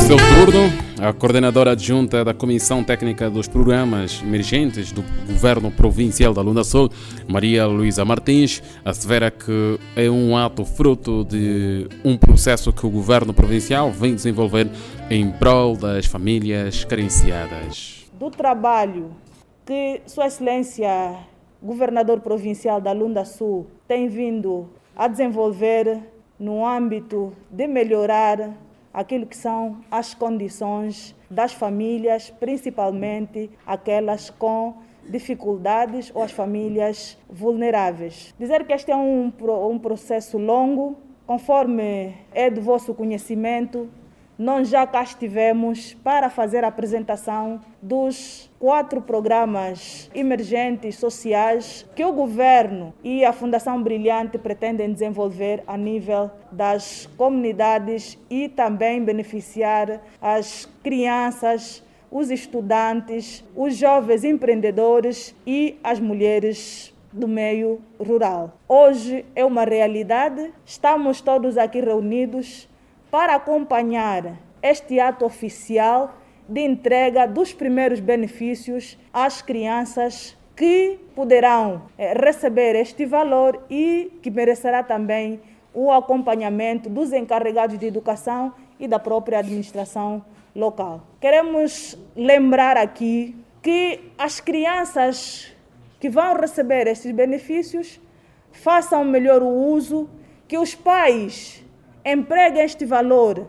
seu 0.00 0.16
turno, 0.16 0.87
a 1.00 1.12
coordenadora 1.12 1.72
adjunta 1.72 2.24
da 2.24 2.34
Comissão 2.34 2.82
Técnica 2.82 3.30
dos 3.30 3.46
Programas 3.46 4.20
Emergentes 4.22 4.90
do 4.90 5.02
Governo 5.26 5.70
Provincial 5.70 6.34
da 6.34 6.42
Lunda 6.42 6.64
Sul, 6.64 6.90
Maria 7.28 7.66
Luísa 7.66 8.04
Martins, 8.04 8.62
assevera 8.84 9.30
que 9.30 9.78
é 9.94 10.10
um 10.10 10.36
ato 10.36 10.64
fruto 10.64 11.24
de 11.24 11.88
um 12.04 12.16
processo 12.16 12.72
que 12.72 12.84
o 12.84 12.90
Governo 12.90 13.32
Provincial 13.32 13.92
vem 13.92 14.14
desenvolver 14.14 14.68
em 15.08 15.30
prol 15.30 15.76
das 15.76 16.06
famílias 16.06 16.84
carenciadas. 16.84 18.10
Do 18.18 18.30
trabalho 18.30 19.12
que 19.64 20.00
Sua 20.06 20.26
Excelência 20.26 21.16
Governador 21.62 22.20
Provincial 22.20 22.80
da 22.80 22.92
Lunda 22.92 23.24
Sul 23.24 23.66
tem 23.86 24.08
vindo 24.08 24.68
a 24.96 25.06
desenvolver 25.06 26.00
no 26.40 26.66
âmbito 26.66 27.32
de 27.50 27.68
melhorar 27.68 28.50
aquilo 28.98 29.26
que 29.26 29.36
são 29.36 29.78
as 29.88 30.12
condições 30.12 31.14
das 31.30 31.52
famílias, 31.52 32.30
principalmente 32.30 33.48
aquelas 33.64 34.28
com 34.28 34.74
dificuldades 35.08 36.10
ou 36.12 36.20
as 36.20 36.32
famílias 36.32 37.16
vulneráveis. 37.30 38.34
Dizer 38.36 38.66
que 38.66 38.72
este 38.72 38.90
é 38.90 38.96
um, 38.96 39.32
um 39.70 39.78
processo 39.78 40.36
longo, 40.36 40.98
conforme 41.28 42.12
é 42.34 42.50
do 42.50 42.60
vosso 42.60 42.92
conhecimento, 42.92 43.88
nós 44.38 44.68
já 44.68 44.86
cá 44.86 45.02
estivemos 45.02 45.94
para 45.94 46.30
fazer 46.30 46.62
a 46.62 46.68
apresentação 46.68 47.60
dos 47.82 48.48
quatro 48.60 49.02
programas 49.02 50.08
emergentes 50.14 50.94
sociais 50.94 51.84
que 51.96 52.04
o 52.04 52.12
governo 52.12 52.94
e 53.02 53.24
a 53.24 53.32
Fundação 53.32 53.82
Brilhante 53.82 54.38
pretendem 54.38 54.92
desenvolver 54.92 55.64
a 55.66 55.76
nível 55.76 56.30
das 56.52 57.06
comunidades 57.16 58.16
e 58.30 58.48
também 58.48 59.04
beneficiar 59.04 60.00
as 60.22 60.68
crianças, 60.84 61.82
os 62.08 62.30
estudantes, 62.30 63.44
os 63.56 63.76
jovens 63.76 64.22
empreendedores 64.22 65.34
e 65.44 65.76
as 65.82 65.98
mulheres 65.98 66.94
do 67.12 67.26
meio 67.26 67.80
rural. 67.98 68.56
Hoje 68.68 69.24
é 69.34 69.44
uma 69.44 69.64
realidade, 69.64 70.52
estamos 70.64 71.20
todos 71.20 71.58
aqui 71.58 71.80
reunidos 71.80 72.68
para 73.10 73.34
acompanhar 73.34 74.38
este 74.62 75.00
ato 75.00 75.24
oficial 75.24 76.14
de 76.48 76.60
entrega 76.60 77.26
dos 77.26 77.52
primeiros 77.52 78.00
benefícios 78.00 78.98
às 79.12 79.42
crianças 79.42 80.36
que 80.56 80.98
poderão 81.14 81.82
eh, 81.96 82.14
receber 82.14 82.74
este 82.74 83.06
valor 83.06 83.62
e 83.70 84.18
que 84.22 84.30
merecerá 84.30 84.82
também 84.82 85.40
o 85.72 85.92
acompanhamento 85.92 86.88
dos 86.88 87.12
encarregados 87.12 87.78
de 87.78 87.86
educação 87.86 88.52
e 88.80 88.88
da 88.88 88.98
própria 88.98 89.38
administração 89.38 90.24
local. 90.54 91.02
Queremos 91.20 91.96
lembrar 92.16 92.76
aqui 92.76 93.36
que 93.62 94.00
as 94.18 94.40
crianças 94.40 95.54
que 96.00 96.08
vão 96.08 96.34
receber 96.34 96.86
esses 96.86 97.12
benefícios 97.12 98.00
façam 98.50 99.04
melhor 99.04 99.42
o 99.42 99.48
uso, 99.48 100.08
que 100.48 100.58
os 100.58 100.74
pais 100.74 101.64
empregue 102.12 102.60
este 102.60 102.84
valor 102.84 103.46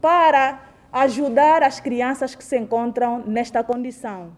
para 0.00 0.60
ajudar 0.92 1.62
as 1.62 1.80
crianças 1.80 2.34
que 2.34 2.42
se 2.42 2.58
encontram 2.58 3.22
nesta 3.26 3.62
condição. 3.62 4.32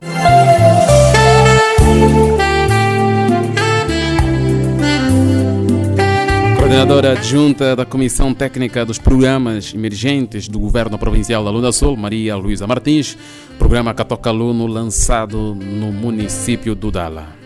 Coordenadora 6.56 7.12
adjunta 7.12 7.74
da 7.76 7.84
Comissão 7.84 8.34
Técnica 8.34 8.84
dos 8.84 8.98
Programas 8.98 9.72
Emergentes 9.74 10.48
do 10.48 10.58
Governo 10.58 10.98
Provincial 10.98 11.44
da 11.44 11.50
Lunda 11.50 11.72
Sul, 11.72 11.96
Maria 11.96 12.36
Luísa 12.36 12.66
Martins, 12.66 13.16
programa 13.58 13.94
Catoca 13.94 14.30
Aluno 14.30 14.66
lançado 14.66 15.54
no 15.54 15.92
município 15.92 16.74
do 16.74 16.90
Dala 16.90 17.40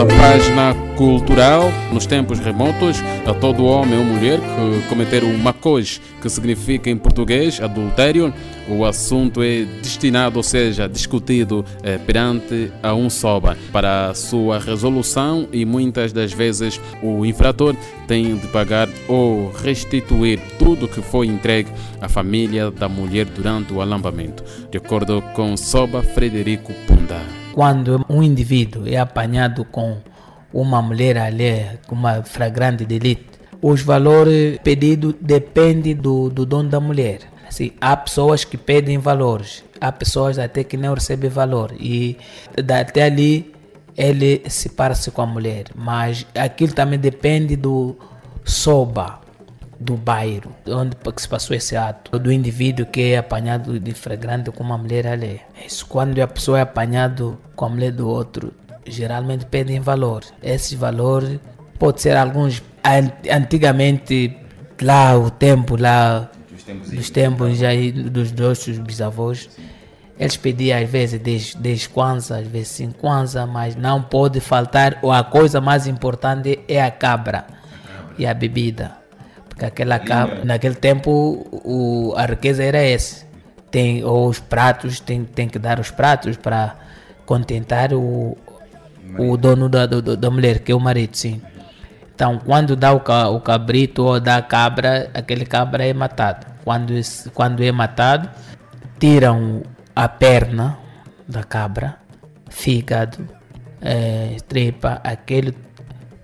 da 0.00 0.06
página 0.06 0.74
cultural 0.96 1.70
nos 1.92 2.06
tempos 2.06 2.38
remotos 2.38 2.96
a 3.26 3.34
todo 3.34 3.66
homem 3.66 3.98
ou 3.98 4.04
mulher 4.04 4.40
que 4.40 4.88
cometer 4.88 5.22
o 5.22 5.38
macoj, 5.38 6.00
que 6.22 6.30
significa 6.30 6.88
em 6.88 6.96
português 6.96 7.60
adultério. 7.60 8.32
O 8.66 8.86
assunto 8.86 9.42
é 9.42 9.64
destinado, 9.82 10.38
ou 10.38 10.42
seja, 10.42 10.88
discutido 10.88 11.66
eh, 11.82 11.98
perante 11.98 12.72
a 12.82 12.94
um 12.94 13.10
soba 13.10 13.58
para 13.70 14.14
sua 14.14 14.58
resolução 14.58 15.46
e 15.52 15.66
muitas 15.66 16.14
das 16.14 16.32
vezes 16.32 16.80
o 17.02 17.26
infrator 17.26 17.76
tem 18.08 18.36
de 18.36 18.46
pagar 18.46 18.88
ou 19.06 19.52
restituir 19.52 20.40
tudo 20.58 20.88
que 20.88 21.02
foi 21.02 21.26
entregue 21.26 21.68
à 22.00 22.08
família 22.08 22.70
da 22.70 22.88
mulher 22.88 23.26
durante 23.26 23.70
o 23.74 23.82
alambamento, 23.82 24.42
de 24.70 24.78
acordo 24.78 25.20
com 25.34 25.54
Soba 25.58 26.02
Frederico 26.02 26.72
Punda 26.86 27.39
quando 27.52 28.04
um 28.08 28.22
indivíduo 28.22 28.86
é 28.86 28.96
apanhado 28.96 29.64
com 29.64 29.98
uma 30.52 30.80
mulher 30.82 31.18
alheia, 31.18 31.80
com 31.86 31.94
uma 31.94 32.22
flagrante 32.22 32.84
delito, 32.84 33.38
os 33.62 33.82
valores 33.82 34.58
pedidos 34.62 35.14
dependem 35.20 35.94
do, 35.94 36.30
do 36.30 36.46
dono 36.46 36.68
da 36.68 36.80
mulher. 36.80 37.20
Assim, 37.46 37.72
há 37.80 37.96
pessoas 37.96 38.44
que 38.44 38.56
pedem 38.56 38.98
valores, 38.98 39.64
há 39.80 39.90
pessoas 39.90 40.38
até 40.38 40.62
que 40.62 40.76
não 40.76 40.94
recebem 40.94 41.28
valor 41.28 41.74
e 41.78 42.16
até 42.56 43.04
ali 43.04 43.52
ele 43.96 44.42
separa-se 44.48 45.10
com 45.10 45.22
a 45.22 45.26
mulher, 45.26 45.64
mas 45.74 46.24
aquilo 46.34 46.72
também 46.72 46.98
depende 46.98 47.56
do 47.56 47.96
soba, 48.44 49.20
do 49.80 49.96
bairro, 49.96 50.54
onde 50.68 50.94
se 51.16 51.26
passou 51.26 51.56
esse 51.56 51.74
ato, 51.74 52.18
do 52.18 52.30
indivíduo 52.30 52.84
que 52.84 53.12
é 53.12 53.18
apanhado 53.18 53.80
de 53.80 53.94
flagrante 53.94 54.50
com 54.50 54.62
uma 54.62 54.76
mulher 54.76 55.06
alheia. 55.06 55.40
Isso. 55.66 55.86
Quando 55.86 56.20
a 56.20 56.28
pessoa 56.28 56.58
é 56.58 56.62
apanhado 56.62 57.38
com 57.56 57.64
a 57.64 57.68
mulher 57.70 57.92
do 57.92 58.06
outro, 58.06 58.52
geralmente 58.86 59.46
pedem 59.46 59.80
valor. 59.80 60.22
Esse 60.42 60.76
valor 60.76 61.40
pode 61.78 62.02
ser 62.02 62.14
alguns 62.14 62.62
antigamente 63.30 64.36
lá 64.82 65.16
o 65.16 65.30
tempo 65.30 65.76
lá 65.76 66.30
dos 66.90 67.10
tempos 67.10 67.58
já 67.58 67.68
dos 68.10 68.32
nossos 68.32 68.78
bisavós 68.78 69.50
eles 70.18 70.36
pediam 70.36 70.78
às 70.78 70.88
vezes 70.88 71.18
10, 71.18 71.54
10 71.54 71.86
kwanza, 71.86 72.38
às 72.38 72.46
vezes 72.46 72.68
5 72.68 72.94
kwanza, 72.98 73.46
mas 73.46 73.74
não 73.74 74.02
pode 74.02 74.38
faltar, 74.38 74.98
ou 75.00 75.10
a 75.10 75.24
coisa 75.24 75.62
mais 75.62 75.86
importante 75.86 76.60
é 76.68 76.82
a 76.82 76.90
cabra. 76.90 77.46
e 78.18 78.26
a 78.26 78.34
bebida 78.34 78.99
capa, 79.68 80.44
naquele 80.44 80.74
tempo 80.74 81.46
o, 81.50 82.14
a 82.16 82.24
riqueza 82.24 82.62
era 82.62 82.78
essa. 82.78 83.26
Tem 83.70 84.04
os 84.04 84.38
pratos, 84.40 85.00
tem, 85.00 85.24
tem 85.24 85.48
que 85.48 85.58
dar 85.58 85.78
os 85.78 85.90
pratos 85.90 86.36
para 86.36 86.76
contentar 87.26 87.92
o, 87.92 88.36
o 89.18 89.36
dono 89.36 89.68
da, 89.68 89.86
do, 89.86 90.16
da 90.16 90.30
mulher, 90.30 90.60
que 90.60 90.72
é 90.72 90.74
o 90.74 90.80
marido, 90.80 91.16
sim. 91.16 91.40
Então, 92.14 92.38
quando 92.38 92.76
dá 92.76 92.92
o, 92.92 93.00
o 93.34 93.40
cabrito 93.40 94.04
ou 94.04 94.20
dá 94.20 94.36
a 94.36 94.42
cabra, 94.42 95.10
aquele 95.14 95.46
cabra 95.46 95.86
é 95.86 95.92
matado. 95.94 96.46
Quando, 96.64 96.92
quando 97.32 97.62
é 97.62 97.72
matado, 97.72 98.28
tiram 98.98 99.62
a 99.94 100.08
perna 100.08 100.78
da 101.26 101.42
cabra, 101.42 101.96
fígado, 102.50 103.26
é, 103.80 104.36
tripa, 104.48 105.00
aquele 105.02 105.52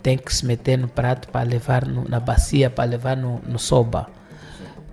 tem 0.06 0.16
que 0.16 0.32
se 0.32 0.46
meter 0.46 0.78
no 0.78 0.86
prato 0.86 1.26
para 1.30 1.42
levar 1.42 1.84
no, 1.84 2.08
na 2.08 2.20
bacia, 2.20 2.70
para 2.70 2.84
levar 2.84 3.16
no, 3.16 3.40
no 3.44 3.58
soba. 3.58 4.06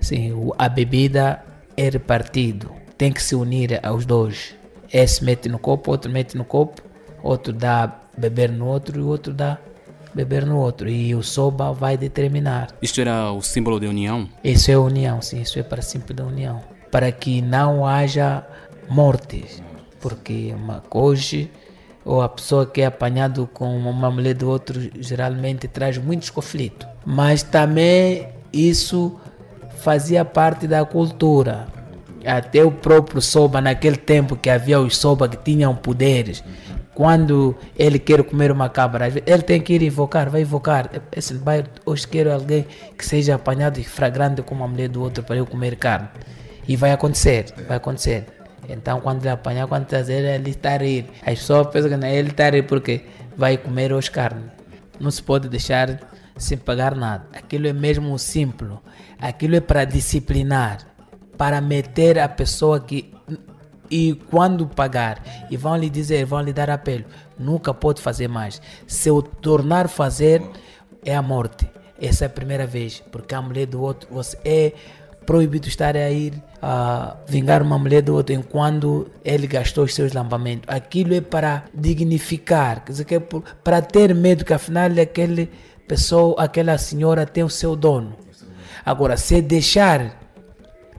Assim, 0.02 0.34
a 0.58 0.68
bebida 0.68 1.46
é 1.78 1.88
repartido, 1.88 2.72
tem 2.98 3.12
que 3.12 3.22
se 3.22 3.36
unir 3.36 3.80
aos 3.86 4.08
dois. 4.08 4.56
Esse 4.92 5.24
mete 5.24 5.48
no 5.48 5.60
copo, 5.60 5.92
outro 5.92 6.12
mete 6.12 6.36
no 6.36 6.44
copo, 6.44 6.82
outro 7.22 7.54
dá 7.54 7.96
beber 8.18 8.52
no 8.52 8.66
outro 8.66 9.00
e 9.00 9.04
o 9.04 9.08
outro 9.08 9.36
dá 9.36 9.60
beber 10.16 10.48
no 10.48 10.58
outro. 10.58 10.90
E 10.90 11.14
o 11.14 11.22
soba 11.22 11.72
vai 11.72 11.96
determinar. 11.96 12.70
Isto 12.82 13.02
era 13.02 13.32
o 13.32 13.42
símbolo 13.44 13.80
de 13.80 13.86
união? 13.86 14.28
Isso 14.44 14.72
é 14.72 14.78
união, 14.80 15.22
sim, 15.22 15.42
isso 15.42 15.60
é 15.60 15.64
para 15.64 15.84
símbolo 15.84 16.16
da 16.16 16.26
união. 16.26 16.60
Para 16.90 17.12
que 17.12 17.40
não 17.40 17.86
haja 17.86 18.44
mortes, 18.90 19.62
porque 20.02 20.56
hoje 20.90 21.52
ou 22.06 22.22
a 22.22 22.30
pessoa 22.30 22.66
que 22.66 22.82
é 22.82 22.86
apanhado 22.86 23.50
com 23.54 23.78
uma 23.78 24.12
mulher 24.12 24.34
do 24.34 24.50
outro 24.50 24.80
geralmente 25.00 25.68
traz 25.68 25.98
muitos 25.98 26.30
conflitos. 26.30 26.88
Mas 27.06 27.44
também 27.44 28.28
isso 28.52 29.20
fazia 29.78 30.24
parte 30.24 30.68
da 30.68 30.86
cultura. 30.86 31.68
Até 32.26 32.64
o 32.64 32.72
próprio 32.72 33.22
Soba, 33.22 33.60
naquele 33.60 33.98
tempo 33.98 34.36
que 34.36 34.50
havia 34.50 34.80
os 34.80 34.96
Soba 34.96 35.28
que 35.28 35.38
tinham 35.38 35.76
poderes, 35.76 36.42
quando 36.94 37.56
ele 37.78 38.00
quer 38.00 38.24
comer 38.24 38.52
uma 38.52 38.70
cabra, 38.70 39.08
ele 39.08 39.42
tem 39.42 39.60
que 39.60 39.74
ir 39.74 39.82
invocar, 39.82 40.30
vai 40.30 40.42
invocar. 40.42 40.90
Esse 41.12 41.34
vai, 41.34 41.66
hoje 41.86 42.08
quero 42.08 42.32
alguém 42.32 42.66
que 42.98 43.06
seja 43.06 43.36
apanhado 43.36 43.80
e 43.80 43.84
fragrante 43.84 44.42
com 44.42 44.56
uma 44.56 44.68
mulher 44.68 44.90
do 44.90 45.02
outro 45.02 45.24
para 45.24 45.36
eu 45.36 45.46
comer 45.46 45.76
carne. 45.76 46.08
E 46.68 46.76
vai 46.76 46.92
acontecer, 46.92 47.46
vai 47.68 47.78
acontecer. 47.78 48.26
Então, 48.70 49.02
quando 49.02 49.22
ele 49.22 49.30
apanhar, 49.30 49.68
quando 49.68 49.86
trazer, 49.86 50.24
ele 50.24 50.52
está 50.52 50.74
a 50.74 50.78
rir. 50.78 51.06
As 51.22 51.40
pessoas 51.40 51.68
pensam 51.68 51.90
que 51.90 51.98
não, 51.98 52.08
ele 52.08 52.30
está 52.30 52.48
a 52.48 52.50
rir 52.50 52.64
porque 52.64 53.06
vai 53.36 53.58
comer 53.58 53.92
os 53.94 54.10
carnes. 54.10 54.46
Não 55.00 55.12
se 55.12 55.22
pode 55.22 55.50
deixar 55.50 56.00
sem 56.38 56.58
pagar 56.58 56.96
nada. 56.96 57.26
Aquilo 57.34 57.68
é 57.68 57.74
mesmo 57.74 58.18
simples. 58.18 58.72
Aquilo 59.20 59.56
é 59.56 59.62
para 59.62 59.86
disciplinar, 59.86 60.80
para 61.38 61.60
meter 61.62 62.20
a 62.20 62.28
pessoa 62.28 62.80
que 62.80 63.14
e 63.92 64.16
quando 64.32 64.66
pagar 64.66 65.22
e 65.52 65.58
vão 65.58 65.76
lhe 65.76 65.90
dizer, 65.90 66.26
vão 66.26 66.42
lhe 66.42 66.52
dar 66.52 66.70
apelo, 66.70 67.06
nunca 67.38 67.74
pode 67.74 68.02
fazer 68.02 68.28
mais. 68.28 68.60
Se 68.88 69.10
eu 69.10 69.22
tornar 69.22 69.88
fazer 69.88 70.42
é 71.06 71.16
a 71.16 71.22
morte. 71.22 71.70
Essa 72.02 72.26
é 72.26 72.28
a 72.28 72.30
primeira 72.30 72.66
vez, 72.66 73.04
porque 73.12 73.36
a 73.36 73.42
mulher 73.42 73.68
do 73.68 73.82
outro 73.82 74.10
você 74.12 74.38
é 74.44 74.74
proibido 75.26 75.68
estar 75.68 75.96
a 75.96 76.10
ir 76.10 76.34
vingar 77.28 77.62
uma 77.62 77.78
mulher 77.78 78.02
do 78.02 78.16
outro 78.16 78.34
enquanto 78.34 79.08
ele 79.24 79.48
gastou 79.48 79.84
os 79.84 79.94
seus 79.94 80.14
lambamentos. 80.14 80.64
Aquilo 80.68 81.14
é 81.14 81.22
para 81.22 81.66
dignificar, 81.74 82.86
quer 82.86 82.92
dizer, 82.92 83.06
que 83.06 83.16
é 83.16 83.20
para 83.64 83.82
ter 83.82 84.16
medo 84.16 84.46
que 84.46 84.54
afinal 84.54 84.90
aquele 85.02 85.50
pessoa, 85.88 86.36
aquela 86.38 86.78
senhora 86.78 87.26
tem 87.26 87.44
o 87.44 87.50
seu 87.50 87.76
dono. 87.76 88.16
Agora, 88.86 89.18
se 89.18 89.42
deixar, 89.42 90.20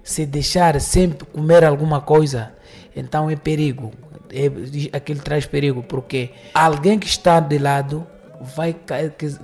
se 0.02 0.26
deixar 0.26 0.78
sempre 0.80 1.26
comer 1.26 1.64
alguma 1.64 2.00
coisa, 2.00 2.52
então 2.94 3.30
é 3.30 3.36
perigo. 3.36 3.92
É, 4.30 4.96
aquilo 4.96 5.20
traz 5.20 5.46
perigo, 5.46 5.82
porque 5.82 6.30
alguém 6.52 6.98
que 6.98 7.06
está 7.06 7.40
de 7.40 7.58
lado 7.58 8.06
vai 8.44 8.76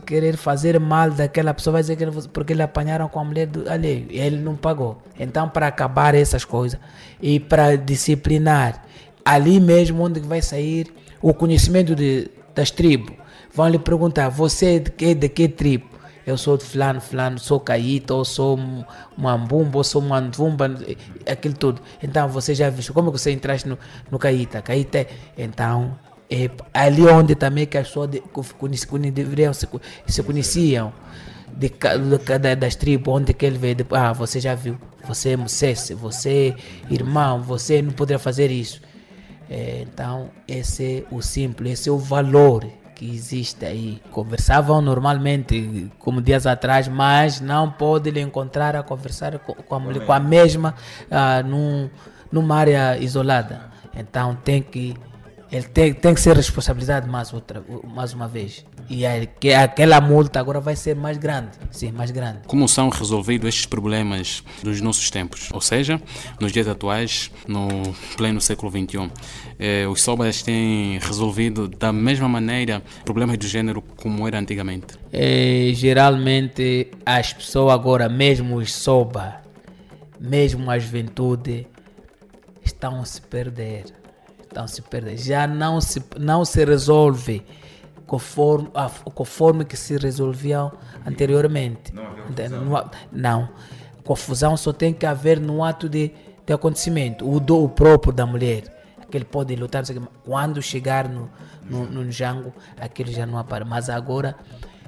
querer 0.07 0.36
fazer 0.36 0.78
mal 0.78 1.11
daquela 1.11 1.53
pessoa, 1.55 1.72
vai 1.72 1.82
dizer 1.82 1.96
que 1.96 2.28
porque 2.28 2.53
ele 2.53 2.62
apanharam 2.62 3.09
com 3.09 3.18
a 3.18 3.24
mulher 3.24 3.46
do 3.46 3.68
alheio 3.68 4.07
e 4.11 4.18
ele 4.18 4.36
não 4.36 4.57
pagou. 4.57 5.03
Então, 5.18 5.48
para 5.48 5.66
acabar 5.66 6.14
essas 6.14 6.44
coisas 6.44 6.78
e 7.20 7.40
para 7.40 7.76
disciplinar, 7.76 8.84
ali 9.24 9.59
mesmo 9.59 10.03
onde 10.03 10.20
vai 10.20 10.42
sair 10.42 10.92
o 11.20 11.34
conhecimento 11.34 11.94
de, 11.94 12.30
das 12.55 12.70
tribos, 12.70 13.16
vão 13.53 13.68
lhe 13.68 13.78
perguntar: 13.78 14.28
você 14.28 14.76
é 14.76 14.78
de 14.78 14.90
que, 14.90 15.14
de 15.14 15.28
que 15.28 15.48
tribo? 15.48 15.90
Eu 16.26 16.36
sou 16.36 16.57
de 16.57 16.64
fulano, 16.64 17.01
fulano, 17.01 17.38
sou 17.38 17.59
caíto, 17.59 18.14
ou 18.14 18.24
sou 18.24 18.59
mambumba, 19.16 19.78
ou 19.78 19.84
sou 19.84 20.01
mandumba, 20.01 20.70
aquilo 21.26 21.55
tudo. 21.55 21.82
Então 22.03 22.28
você 22.28 22.55
já 22.55 22.70
viu 22.70 22.94
como 22.94 23.11
você 23.11 23.32
entraste 23.32 23.68
no, 23.68 23.78
no 24.11 24.18
caíta? 24.18 24.62
Caíta 24.62 24.98
é. 24.98 25.09
Então 25.36 25.98
é 26.30 26.48
ali 26.72 27.02
onde 27.06 27.34
também 27.34 27.66
que 27.66 27.76
as 27.76 27.88
pessoas 27.88 28.10
de, 28.10 29.10
deveriam 29.10 29.52
se, 29.52 29.68
se 30.06 30.22
conheciam. 30.22 30.92
De 31.52 31.68
cada 31.68 32.54
das 32.54 32.76
tribos 32.76 33.12
onde 33.12 33.34
que 33.34 33.44
ele 33.44 33.58
veio 33.58 33.76
ah 33.90 34.12
você 34.12 34.38
já 34.38 34.54
viu 34.54 34.78
você 35.06 35.30
é 35.32 35.36
você 35.96 36.56
é 36.56 36.94
irmão 36.94 37.42
você 37.42 37.82
não 37.82 37.90
poderia 37.90 38.20
fazer 38.20 38.50
isso. 38.52 38.80
É, 39.50 39.82
então 39.82 40.30
esse 40.46 41.04
é 41.10 41.14
o 41.14 41.20
simples 41.20 41.72
esse 41.72 41.88
é 41.88 41.92
o 41.92 41.98
valor 41.98 42.64
que 42.94 43.04
existe 43.04 43.64
aí. 43.64 44.00
Conversavam 44.12 44.80
normalmente 44.80 45.90
como 45.98 46.22
dias 46.22 46.46
atrás 46.46 46.86
mas 46.86 47.40
não 47.40 47.68
pode 47.68 48.12
lhe 48.12 48.20
encontrar 48.20 48.76
a 48.76 48.82
conversar 48.84 49.36
com, 49.40 49.52
com, 49.52 49.74
a, 49.74 49.80
mulher, 49.80 50.06
com 50.06 50.12
a 50.12 50.20
mesma 50.20 50.76
ah, 51.10 51.42
num, 51.42 51.90
numa 52.30 52.56
área 52.56 52.96
isolada. 52.96 53.68
Então 53.92 54.36
tem 54.36 54.62
que 54.62 54.94
ele 55.53 55.64
tem, 55.64 55.92
tem 55.92 56.14
que 56.14 56.20
ser 56.20 56.36
responsabilizado 56.36 57.09
mais, 57.09 57.32
outra, 57.32 57.64
mais 57.92 58.12
uma 58.12 58.28
vez. 58.28 58.64
E 58.88 59.05
é, 59.05 59.26
que 59.26 59.53
aquela 59.53 60.01
multa 60.01 60.38
agora 60.38 60.61
vai 60.61 60.76
ser 60.76 60.94
mais 60.94 61.18
grande. 61.18 61.51
Sim, 61.72 61.90
mais 61.90 62.11
grande. 62.12 62.40
Como 62.46 62.68
são 62.68 62.88
resolvidos 62.88 63.48
estes 63.48 63.66
problemas 63.66 64.44
dos 64.62 64.80
nossos 64.80 65.11
tempos? 65.11 65.48
Ou 65.53 65.61
seja, 65.61 66.01
nos 66.40 66.53
dias 66.53 66.68
atuais, 66.68 67.32
no 67.48 67.68
pleno 68.16 68.40
século 68.40 68.70
XXI, 68.70 69.11
eh, 69.59 69.86
os 69.88 70.03
sobas 70.03 70.42
têm 70.42 70.98
resolvido 70.98 71.66
da 71.66 71.92
mesma 71.92 72.28
maneira 72.28 72.80
problemas 73.05 73.36
do 73.36 73.46
gênero 73.46 73.82
como 73.82 74.26
era 74.28 74.38
antigamente? 74.38 74.98
É, 75.12 75.72
geralmente, 75.74 76.88
as 77.05 77.32
pessoas 77.32 77.74
agora, 77.74 78.09
mesmo 78.09 78.57
os 78.57 78.72
soba, 78.72 79.40
mesmo 80.20 80.70
a 80.70 80.78
juventude, 80.78 81.66
estão 82.64 83.01
a 83.01 83.05
se 83.05 83.20
perder 83.20 83.99
então 84.51 84.66
se 84.66 84.82
perde. 84.82 85.16
Já 85.16 85.46
não 85.46 85.80
se, 85.80 86.03
não 86.18 86.44
se 86.44 86.64
resolve 86.64 87.42
conforme, 88.07 88.68
conforme 89.14 89.64
que 89.64 89.76
se 89.76 89.96
resolvia 89.96 90.70
anteriormente. 91.07 91.94
Não, 91.94 92.05
não, 92.51 92.90
não. 93.12 93.48
Confusão 94.05 94.57
só 94.57 94.72
tem 94.72 94.92
que 94.92 95.07
haver 95.07 95.38
no 95.38 95.62
ato 95.62 95.88
de, 95.88 96.12
de 96.44 96.53
acontecimento. 96.53 97.30
O 97.30 97.38
do 97.38 97.68
próprio 97.68 98.12
da 98.12 98.26
mulher. 98.26 98.64
Que 99.09 99.16
ele 99.16 99.24
pode 99.24 99.55
lutar. 99.57 99.84
Quando 100.24 100.61
chegar 100.62 101.09
no, 101.09 101.30
no, 101.64 101.84
no 101.84 102.11
jango, 102.11 102.53
aquilo 102.80 103.12
já 103.12 103.26
não 103.26 103.38
aparece. 103.38 103.70
Mas 103.70 103.88
agora, 103.88 104.36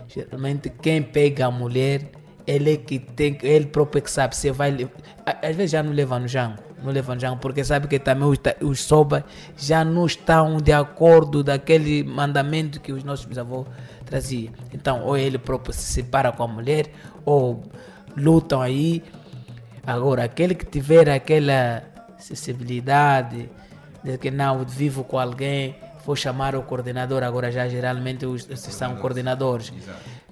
geralmente, 0.09 0.71
quem 0.71 1.03
pega 1.03 1.47
a 1.47 1.51
mulher, 1.51 2.11
ele 2.47 2.75
é 2.75 2.77
que 2.77 2.99
tem, 2.99 3.39
ele 3.43 3.67
próprio 3.67 3.99
é 3.99 4.03
que 4.03 4.11
sabe 4.11 4.37
se 4.37 4.51
vai. 4.51 4.89
Às 5.25 5.57
vezes 5.57 5.71
já 5.73 5.83
não 5.83 5.93
leva 5.93 6.19
no 6.19 6.27
jango 6.27 6.72
no 6.83 6.97
Evangelho, 6.97 7.37
porque 7.37 7.65
sabe 7.65 7.87
que 7.87 7.99
também 7.99 8.29
os, 8.29 8.39
os 8.61 8.81
sobas 8.81 9.23
já 9.57 9.85
não 9.85 10.07
estão 10.07 10.57
de 10.59 10.73
acordo 10.73 11.43
daquele 11.43 12.03
mandamento 12.03 12.81
que 12.81 12.93
os 12.93 13.05
nossos 13.05 13.25
bisavós 13.25 13.67
traziam. 14.05 14.53
Então, 14.73 15.03
ou 15.03 15.17
ele 15.17 15.39
próprio 15.39 15.73
se 15.73 15.83
separa 15.83 16.33
com 16.33 16.43
a 16.43 16.49
mulher, 16.49 16.91
ou 17.25 17.63
lutam 18.17 18.61
aí. 18.61 19.03
Agora, 19.87 20.25
aquele 20.25 20.55
que 20.55 20.65
tiver 20.65 21.09
aquela 21.09 21.83
sensibilidade 22.19 23.51
de 24.03 24.19
que 24.19 24.31
não 24.31 24.65
vivo 24.65 25.05
com 25.05 25.19
alguém, 25.19 25.77
vou 26.05 26.17
chamar 26.17 26.55
o 26.55 26.63
coordenador, 26.63 27.23
agora 27.23 27.51
já 27.51 27.69
geralmente 27.69 28.27
os, 28.27 28.47
são 28.55 28.97
coordenadores. 28.97 29.73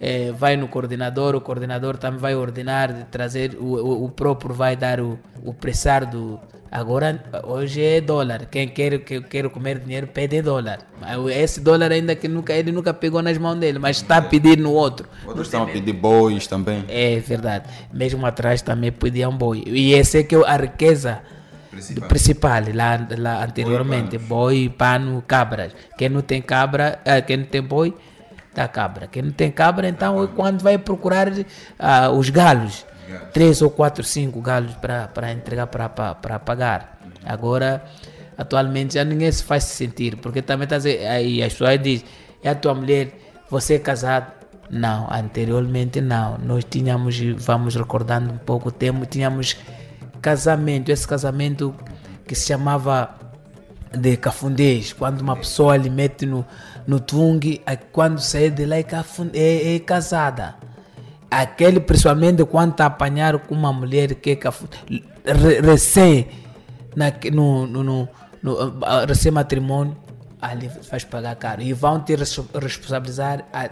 É, 0.02 0.32
vai 0.32 0.56
no 0.56 0.66
coordenador, 0.66 1.34
o 1.34 1.42
coordenador 1.42 1.98
também 1.98 2.18
vai 2.18 2.34
ordenar, 2.34 3.06
trazer, 3.10 3.54
o, 3.60 4.04
o, 4.04 4.08
próprio 4.08 4.54
vai 4.54 4.74
dar 4.74 4.98
o, 4.98 5.18
o 5.44 5.52
pressar 5.52 6.08
do. 6.08 6.40
Agora, 6.72 7.22
hoje 7.44 7.82
é 7.82 8.00
dólar. 8.00 8.46
Quem 8.46 8.66
quer, 8.68 9.00
que 9.00 9.20
quer 9.20 9.50
comer 9.50 9.78
dinheiro 9.80 10.06
pede 10.06 10.40
dólar. 10.40 10.78
Esse 11.30 11.60
dólar 11.60 11.92
ainda 11.92 12.14
que 12.14 12.28
nunca, 12.28 12.54
ele 12.54 12.72
nunca 12.72 12.94
pegou 12.94 13.20
nas 13.20 13.36
mãos 13.36 13.56
dele, 13.56 13.78
mas 13.78 13.98
está 13.98 14.18
a 14.18 14.22
pedir 14.22 14.56
no 14.56 14.72
outro. 14.72 15.06
Outros 15.26 15.48
estão 15.48 15.64
a 15.64 15.66
pedir 15.66 15.92
bois 15.92 16.46
também. 16.46 16.84
É 16.88 17.18
verdade. 17.18 17.68
Mesmo 17.92 18.24
atrás 18.24 18.62
também 18.62 18.90
pediam 18.90 19.36
boi. 19.36 19.64
E 19.66 19.92
esse 19.92 20.18
é 20.18 20.22
que 20.22 20.34
é 20.34 20.38
a 20.46 20.56
riqueza 20.56 21.20
principal, 21.70 22.08
principal 22.08 22.62
lá, 22.72 23.06
lá 23.18 23.44
anteriormente. 23.44 24.16
Boi, 24.16 24.72
pano, 24.76 25.22
cabras. 25.26 25.72
Quem 25.98 26.08
não 26.08 26.22
tem 26.22 26.40
cabra, 26.40 27.00
eh, 27.04 27.20
quem 27.20 27.38
não 27.38 27.46
tem 27.46 27.60
boi, 27.60 27.94
dá 28.54 28.68
cabra. 28.68 29.06
Quem 29.06 29.22
não 29.22 29.32
tem 29.32 29.50
cabra, 29.50 29.88
então 29.88 30.26
quando 30.28 30.62
vai 30.62 30.78
procurar 30.78 31.28
uh, 31.28 32.10
os 32.16 32.30
galos. 32.30 32.86
Três 33.32 33.60
ou 33.60 33.70
quatro, 33.70 34.04
cinco 34.04 34.40
galos 34.40 34.72
para 34.76 35.32
entregar 35.32 35.66
para 35.66 36.38
pagar. 36.38 37.00
Agora, 37.24 37.84
atualmente 38.38 38.94
já 38.94 39.04
ninguém 39.04 39.30
se 39.32 39.42
faz 39.42 39.64
sentir, 39.64 40.16
porque 40.16 40.40
também 40.40 40.68
tá, 40.68 40.76
aí 40.76 41.42
as 41.42 41.52
pessoas 41.52 41.82
dizem, 41.82 42.06
é 42.42 42.50
a 42.50 42.54
tua 42.54 42.74
mulher, 42.74 43.10
você 43.50 43.74
é 43.74 43.78
casado. 43.78 44.32
Não, 44.70 45.08
anteriormente 45.12 46.00
não. 46.00 46.38
Nós 46.38 46.64
tínhamos, 46.64 47.18
vamos 47.38 47.74
recordando 47.74 48.32
um 48.32 48.38
pouco, 48.38 48.70
tempo, 48.70 49.04
tínhamos 49.04 49.56
casamento, 50.22 50.90
esse 50.90 51.06
casamento 51.08 51.74
que 52.24 52.36
se 52.36 52.46
chamava 52.46 53.10
de 53.92 54.16
cafundez, 54.16 54.92
quando 54.92 55.20
uma 55.20 55.34
pessoa 55.34 55.76
lhe 55.76 55.90
mete 55.90 56.24
no, 56.24 56.46
no 56.90 56.98
tung, 56.98 57.40
quando 57.92 58.18
sai 58.20 58.50
de 58.50 58.66
lá 58.66 58.76
é, 58.76 58.84
é, 59.32 59.76
é 59.76 59.78
casada. 59.78 60.56
Aquele, 61.30 61.78
principalmente 61.78 62.44
quando 62.44 62.72
está 62.72 62.86
apanhado 62.86 63.38
com 63.38 63.54
uma 63.54 63.72
mulher 63.72 64.16
que 64.16 64.32
é 64.32 65.62
recém, 65.62 66.26
na, 66.96 67.12
no, 67.32 67.64
no, 67.68 67.84
no, 67.84 68.08
no 68.42 69.06
recém 69.06 69.30
matrimônio, 69.30 69.96
ali 70.42 70.68
faz 70.68 71.04
pagar 71.04 71.36
caro. 71.36 71.62
E 71.62 71.72
vão 71.72 72.00
te 72.00 72.16
responsabilizar 72.16 73.44
a 73.52 73.70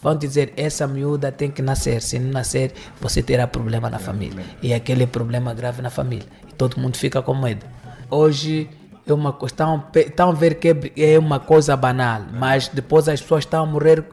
vão 0.00 0.16
dizer 0.16 0.52
essa 0.56 0.86
miúda 0.86 1.32
tem 1.32 1.50
que 1.50 1.60
nascer, 1.60 2.00
se 2.00 2.16
não 2.18 2.30
nascer 2.30 2.72
você 3.00 3.22
terá 3.22 3.46
problema 3.46 3.90
na 3.90 3.98
família. 3.98 4.42
E 4.62 4.72
aquele 4.72 5.06
problema 5.06 5.52
grave 5.52 5.82
na 5.82 5.90
família. 5.90 6.26
E 6.48 6.54
todo 6.54 6.80
mundo 6.80 6.96
fica 6.96 7.20
com 7.20 7.34
medo. 7.34 7.66
Hoje 8.08 8.70
é 9.06 9.12
uma 9.12 9.36
estão, 9.44 9.84
estão 9.94 10.30
a 10.30 10.32
ver 10.32 10.54
que 10.54 10.92
é 10.96 11.18
uma 11.18 11.38
coisa 11.38 11.76
banal, 11.76 12.22
mas 12.32 12.68
depois 12.68 13.08
as 13.08 13.20
pessoas 13.20 13.44
estão 13.44 13.64
a 13.64 13.66
morrer 13.66 14.04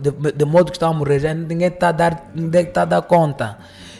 de, 0.00 0.32
de 0.32 0.44
modo 0.44 0.66
que 0.66 0.76
estão 0.76 0.90
a 0.90 0.94
morrer, 0.94 1.18
já 1.18 1.34
ninguém 1.34 1.68
está 1.68 1.88
a 1.88 1.92
dar, 1.92 2.30
ninguém 2.34 2.64
está 2.64 2.82
a 2.82 2.86
dar 2.86 3.02
conta. 3.02 3.58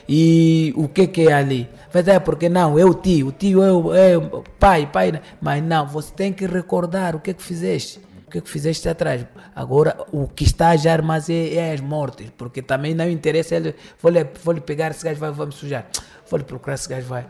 E 0.08 0.74
o 0.76 0.88
que, 0.88 1.06
que 1.06 1.28
é 1.28 1.32
ali? 1.32 1.68
Vai 1.92 2.02
dizer, 2.02 2.20
porque 2.20 2.48
não, 2.48 2.78
é 2.78 2.84
o 2.84 2.94
tio, 2.94 3.28
o 3.28 3.32
tio 3.32 3.62
é 3.62 3.72
o, 3.72 3.94
é 3.94 4.18
o 4.18 4.42
pai, 4.58 4.86
pai, 4.92 5.20
mas 5.40 5.62
não, 5.62 5.86
você 5.86 6.12
tem 6.12 6.32
que 6.32 6.46
recordar 6.46 7.14
o 7.14 7.20
que 7.20 7.32
que 7.32 7.42
fizeste 7.42 8.00
que, 8.32 8.40
que 8.40 8.48
fizeste 8.48 8.88
atrás? 8.88 9.26
Agora, 9.54 9.96
o 10.10 10.26
que 10.26 10.44
está 10.44 10.74
já 10.74 11.00
mas 11.02 11.28
é, 11.28 11.54
é 11.54 11.72
as 11.72 11.80
mortes, 11.80 12.30
porque 12.36 12.62
também 12.62 12.94
não 12.94 13.08
interessa 13.08 13.56
ele, 13.56 13.74
vou 14.00 14.10
lhe, 14.10 14.24
vou 14.42 14.54
lhe 14.54 14.60
pegar, 14.60 14.90
esse 14.90 15.04
gajo 15.04 15.20
vai, 15.20 15.30
vai 15.30 15.46
me 15.46 15.52
sujar, 15.52 15.86
vou 16.28 16.38
lhe 16.38 16.44
procurar, 16.44 16.74
esse 16.74 16.88
gajo 16.88 17.06
vai, 17.06 17.26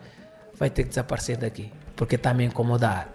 vai 0.57 0.69
ter 0.69 0.83
que 0.83 0.89
desaparecer 0.89 1.35
daqui, 1.35 1.71
porque 1.95 2.15
está 2.15 2.33
me 2.33 2.43
incomodar. 2.45 3.13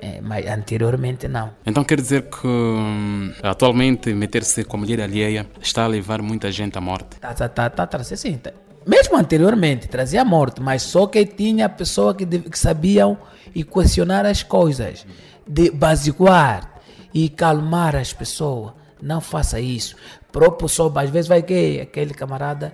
É, 0.00 0.20
mas 0.20 0.46
anteriormente 0.46 1.26
não. 1.26 1.50
Então 1.66 1.82
quer 1.82 2.00
dizer 2.00 2.22
que 2.22 2.46
hum, 2.46 3.32
atualmente 3.42 4.14
meter-se 4.14 4.62
com 4.62 4.76
a 4.76 4.80
mulher 4.80 5.00
alheia 5.00 5.44
está 5.60 5.84
a 5.84 5.86
levar 5.88 6.22
muita 6.22 6.52
gente 6.52 6.78
à 6.78 6.80
morte? 6.80 7.18
Tá, 7.18 7.34
tá, 7.34 7.48
tá, 7.48 7.68
tá, 7.68 7.86
tá, 7.86 8.04
sim, 8.04 8.38
tá. 8.38 8.52
Mesmo 8.86 9.16
anteriormente 9.16 9.88
trazia 9.88 10.24
morte, 10.24 10.60
mas 10.62 10.82
só 10.82 11.08
que 11.08 11.26
tinha 11.26 11.68
pessoas 11.68 12.16
que, 12.16 12.24
que 12.24 12.58
sabiam 12.58 13.18
e 13.52 13.64
questionar 13.64 14.24
as 14.24 14.42
coisas, 14.42 15.04
de 15.46 15.70
basiguar 15.70 16.80
e 17.12 17.28
calmar 17.28 17.96
as 17.96 18.12
pessoas. 18.12 18.72
Não 19.02 19.20
faça 19.20 19.60
isso. 19.60 19.96
Próprio 20.30 20.68
só, 20.68 20.92
às 20.94 21.10
vezes 21.10 21.28
vai 21.28 21.42
que 21.42 21.80
aquele 21.80 22.14
camarada, 22.14 22.72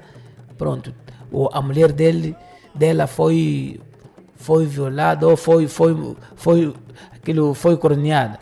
pronto, 0.58 0.94
ou 1.32 1.48
a 1.52 1.62
mulher 1.62 1.90
dele, 1.90 2.36
dela 2.74 3.06
foi 3.06 3.80
foi 4.44 4.66
violada 4.66 5.26
ou 5.26 5.36
foi 5.36 5.66
foi 5.66 6.16
foi 6.36 6.74
aquilo 7.14 7.54
foi 7.54 7.76
coroneada. 7.78 8.38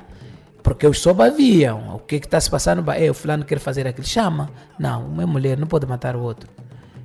Porque 0.62 0.86
os 0.86 0.98
soba 1.00 1.30
viam 1.30 1.96
o 1.96 1.98
que 2.00 2.16
está 2.16 2.40
se 2.40 2.50
passando. 2.50 2.88
É, 2.90 3.08
o 3.10 3.14
fulano 3.14 3.44
quer 3.44 3.58
fazer 3.58 3.86
aquilo. 3.86 4.06
Chama. 4.06 4.50
Não, 4.78 5.06
uma 5.06 5.26
mulher 5.26 5.56
não 5.58 5.66
pode 5.66 5.86
matar 5.86 6.14
o 6.16 6.22
outro. 6.22 6.48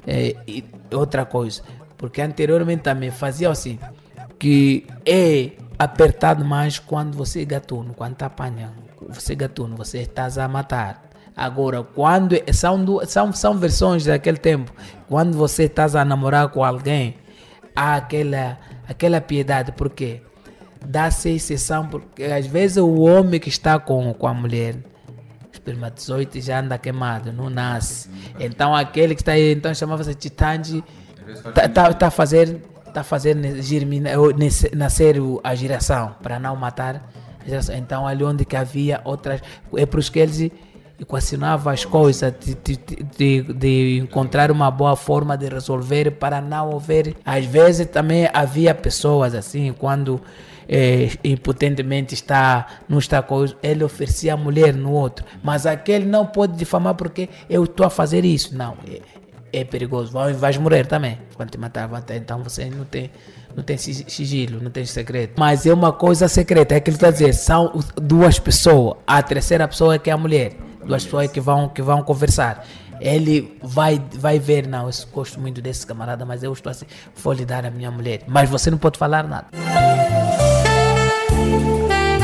É, 0.06 0.36
e 0.48 0.64
outra 0.91 1.26
coisa, 1.26 1.62
porque 1.98 2.22
anteriormente 2.22 2.84
também 2.84 3.12
faziam 3.12 3.52
assim, 3.52 3.78
que 4.39 4.88
é 5.06 5.52
apertado 5.78 6.45
mais 6.45 6.80
quando 6.80 7.16
você 7.16 7.41
é 7.41 7.45
gatuno, 7.45 7.93
quando 7.93 8.14
está 8.14 8.28
apanhando. 8.28 8.76
Você 9.10 9.34
é 9.34 9.36
gatuno, 9.36 9.76
você 9.76 10.00
está 10.00 10.28
a 10.43 10.48
matar. 10.48 11.04
Agora, 11.36 11.84
quando 11.84 12.34
é- 12.36 12.54
são, 12.54 12.84
são, 13.06 13.34
são 13.34 13.58
versões 13.58 14.06
daquele 14.06 14.38
tempo, 14.38 14.72
quando 15.08 15.38
você 15.38 15.64
está 15.64 15.86
a 15.86 16.06
namorar 16.06 16.48
com 16.50 16.64
alguém, 16.64 17.18
há 17.78 17.98
aquela, 17.98 18.58
aquela 18.88 19.20
piedade, 19.22 19.72
porque 19.72 20.22
dá-se 20.86 21.30
exceção, 21.30 21.88
porque 21.88 22.24
às 22.24 22.46
vezes 22.48 22.78
o 22.78 23.00
homem 23.02 23.40
que 23.40 23.50
está 23.50 23.80
com, 23.80 24.14
com 24.14 24.28
a 24.28 24.34
mulher, 24.34 24.76
espermatozoide 25.52 26.40
já 26.42 26.60
anda 26.60 26.78
queimado, 26.78 27.32
não 27.34 27.50
nasce. 27.50 28.10
Então 28.40 28.76
aquele 28.76 29.16
que 29.16 29.22
está 29.22 29.34
aí, 29.34 29.54
então 29.54 29.74
chamava-se 29.74 30.14
Titanji, 30.16 30.84
está 31.28 31.68
tá, 31.68 31.94
tá 31.94 32.12
fazer, 32.12 32.62
tá 32.94 33.02
a 33.02 33.04
fazer 33.04 33.36
ne- 33.36 33.62
germina- 33.62 34.18
ou 34.20 34.34
nesse- 34.34 34.74
nascer 34.76 35.16
a 35.44 35.56
geração, 35.56 36.16
para 36.22 36.40
não 36.40 36.56
matar 36.56 37.10
a 37.44 37.48
geração. 37.50 37.76
Então 37.76 38.08
ali 38.08 38.24
onde 38.24 38.46
que 38.46 38.56
havia 38.56 39.02
outras, 39.04 39.42
é 39.76 39.86
por 39.86 40.00
isso 40.00 40.12
que 40.12 40.20
eles 40.20 40.52
equacionavam 41.00 41.72
as 41.72 41.86
coisas, 41.86 42.34
de, 42.39 42.78
de, 43.18 43.41
de, 43.54 43.98
encontrar 44.00 44.52
uma 44.52 44.72
boa 44.72 44.95
forma 44.95 45.38
de 45.38 45.48
resolver 45.48 46.12
para 46.12 46.41
não 46.41 46.76
haver. 46.76 47.16
Às 47.24 47.45
vezes 47.45 47.86
também 47.88 48.30
havia 48.34 48.74
pessoas 48.74 49.36
assim, 49.36 49.74
quando 49.74 50.20
eh, 50.68 51.12
impotentemente 51.24 52.14
está, 52.14 52.68
não 52.89 52.98
está 53.00 53.22
com 53.22 53.45
ele 53.62 53.84
oferecia 53.84 54.34
a 54.34 54.38
mulher 54.38 54.74
no 54.74 54.91
outro. 54.91 55.26
Mas 55.43 55.66
aquele 55.66 56.06
não 56.06 56.26
pode 56.26 56.58
difamar 56.58 56.95
porque 56.95 57.30
eu 57.50 57.64
estou 57.64 57.86
a 57.86 57.89
fazer 57.89 58.26
isso. 58.26 58.56
Não, 58.56 58.76
é, 58.88 59.02
é 59.62 59.64
perigoso. 59.64 60.12
Vai, 60.12 60.34
vais 60.34 60.58
morrer 60.58 60.86
também. 60.86 61.20
Quando 61.36 61.52
te 61.52 61.58
matar, 61.58 61.89
então 62.16 62.43
você 62.43 62.66
não 62.70 62.86
tem, 62.86 63.12
não 63.58 63.64
tem 63.64 63.76
si- 63.76 64.05
sigilo, 64.08 64.62
não 64.62 64.70
tem 64.70 64.86
segredo. 64.86 65.34
Mas 65.36 65.66
é 65.66 65.74
uma 65.74 65.91
coisa 65.91 66.28
secreta, 66.28 66.76
é 66.76 66.80
que 66.80 66.91
ele 66.91 66.95
está 66.97 67.10
dizer, 67.10 67.34
são 67.34 67.74
duas 67.95 68.38
pessoas. 68.38 68.97
A 69.08 69.22
terceira 69.24 69.68
pessoa 69.68 69.95
é 69.95 69.99
que 69.99 70.12
é 70.12 70.14
a 70.14 70.18
mulher. 70.18 70.53
Duas 70.86 71.03
pessoas 71.03 71.32
que 71.32 71.41
vão, 71.41 71.68
que 71.68 71.82
vão 71.82 72.03
conversar. 72.03 72.66
Ele 73.01 73.58
vai, 73.62 74.01
vai 74.14 74.39
ver, 74.39 74.68
não, 74.68 74.88
eu 74.88 74.93
gosto 75.12 75.39
muito 75.39 75.62
desse 75.62 75.86
camarada, 75.86 76.24
mas 76.26 76.43
eu 76.43 76.53
estou 76.53 76.70
assim, 76.70 76.86
vou 77.22 77.34
lhe 77.34 77.45
dar 77.45 77.66
a 77.66 77.72
minha 77.72 77.91
mulher. 77.91 78.22
Mas 78.28 78.49
você 78.49 78.72
não 78.72 78.78
pode 78.78 78.97
falar 78.97 79.28
nada. 79.28 79.47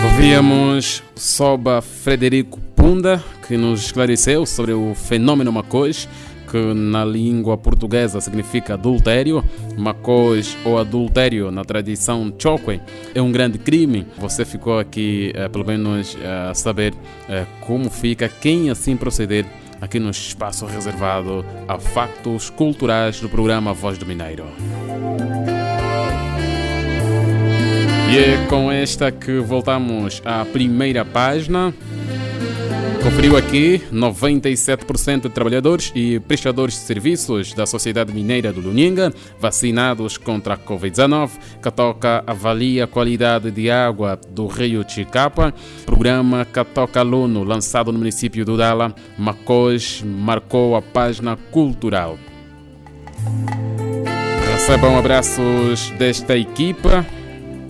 Ouvíamos 0.06 1.04
Soba 1.16 1.82
Frederico 1.82 2.60
Punda, 2.76 3.24
que 3.48 3.58
nos 3.58 3.86
esclareceu 3.86 4.46
sobre 4.46 4.74
o 4.74 4.94
fenômeno 4.96 5.52
Macôs, 5.52 6.08
que 6.54 6.74
na 6.76 7.04
língua 7.04 7.58
portuguesa 7.58 8.22
significa 8.22 8.76
adultério. 8.76 9.44
Macôs 9.76 10.56
ou 10.64 10.78
adultério 10.78 11.50
na 11.50 11.66
tradição 11.66 12.32
Chokwe 12.38 12.80
é 13.16 13.20
um 13.20 13.32
grande 13.32 13.58
crime. 13.58 14.06
Você 14.20 14.46
ficou 14.46 14.78
aqui, 14.78 15.32
eh, 15.34 15.50
pelo 15.50 15.66
menos, 15.66 16.16
eh, 16.22 16.50
a 16.52 16.54
saber 16.54 16.94
eh, 17.28 17.48
como 17.62 17.90
fica, 17.90 18.30
quem 18.30 18.70
assim 18.70 18.96
proceder 18.96 19.48
aqui 19.82 20.00
no 20.00 20.12
espaço 20.12 20.68
reservado 20.68 21.44
a 21.68 21.80
factos 21.80 22.52
culturais 22.52 23.20
do 23.20 23.28
programa 23.28 23.74
Voz 23.74 23.98
do 23.98 24.06
Mineiro. 24.06 24.46
E 28.12 28.16
é 28.16 28.46
com 28.48 28.72
esta 28.72 29.12
que 29.12 29.40
voltamos 29.40 30.22
à 30.24 30.46
primeira 30.46 31.04
página. 31.04 31.74
Conferiu 33.04 33.36
aqui 33.36 33.82
97% 33.92 35.24
de 35.24 35.30
trabalhadores 35.30 35.92
e 35.94 36.22
prestadores 36.22 36.76
de 36.76 36.80
serviços 36.82 37.54
da 37.54 37.66
Sociedade 37.66 38.14
Mineira 38.14 38.54
do 38.54 38.62
Luninga 38.62 39.14
vacinados 39.38 40.18
contra 40.18 40.54
a 40.54 40.58
Covid-19. 40.58 41.32
Catoca 41.62 42.24
avalia 42.26 42.86
a 42.86 42.88
qualidade 42.88 43.52
de 43.52 43.70
água 43.70 44.18
do 44.30 44.48
rio 44.48 44.86
Chicapa. 44.88 45.54
Programa 45.86 46.46
Catoca 46.46 47.02
Aluno, 47.02 47.44
lançado 47.44 47.92
no 47.92 48.00
município 48.00 48.46
do 48.46 48.56
Dala, 48.56 48.96
Macós, 49.18 50.02
marcou 50.02 50.74
a 50.74 50.82
página 50.82 51.36
cultural. 51.52 52.18
Recebam 54.54 54.98
abraços 54.98 55.90
desta 56.00 56.38
equipa 56.38 57.06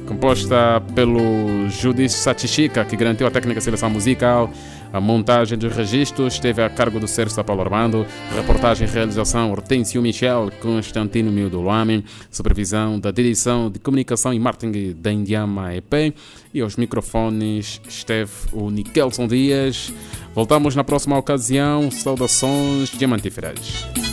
composta 0.03 0.81
pelo 0.93 1.67
Judith 1.69 2.09
Satichica, 2.09 2.85
que 2.85 2.95
garantiu 2.95 3.25
a 3.25 3.31
técnica 3.31 3.59
de 3.59 3.63
seleção 3.63 3.89
musical. 3.89 4.51
A 4.93 5.01
montagem 5.01 5.57
dos 5.57 5.75
registros 5.75 6.35
esteve 6.35 6.61
a 6.61 6.69
cargo 6.69 6.99
do 6.99 7.07
Sérgio 7.07 7.43
Paulo 7.43 7.63
Armando. 7.63 8.05
Reportagem 8.35 8.87
e 8.87 8.91
realização 8.91 9.51
Hortêncio 9.51 9.99
Michel, 10.03 10.51
Constantino 10.61 11.31
Mildo 11.31 11.59
Luame. 11.59 12.05
Supervisão 12.29 12.99
da 12.99 13.09
direção 13.09 13.71
de 13.71 13.79
comunicação 13.79 14.31
e 14.31 14.39
marketing 14.39 14.93
da 14.93 15.11
Indiama 15.11 15.73
EP. 15.75 16.13
E 16.53 16.61
aos 16.61 16.75
microfones 16.75 17.81
esteve 17.89 18.31
o 18.51 18.69
Nikelson 18.69 19.27
Dias. 19.27 19.91
Voltamos 20.35 20.75
na 20.75 20.83
próxima 20.83 21.17
ocasião. 21.17 21.89
Saudações 21.89 22.91
diamantíferas. 22.91 24.12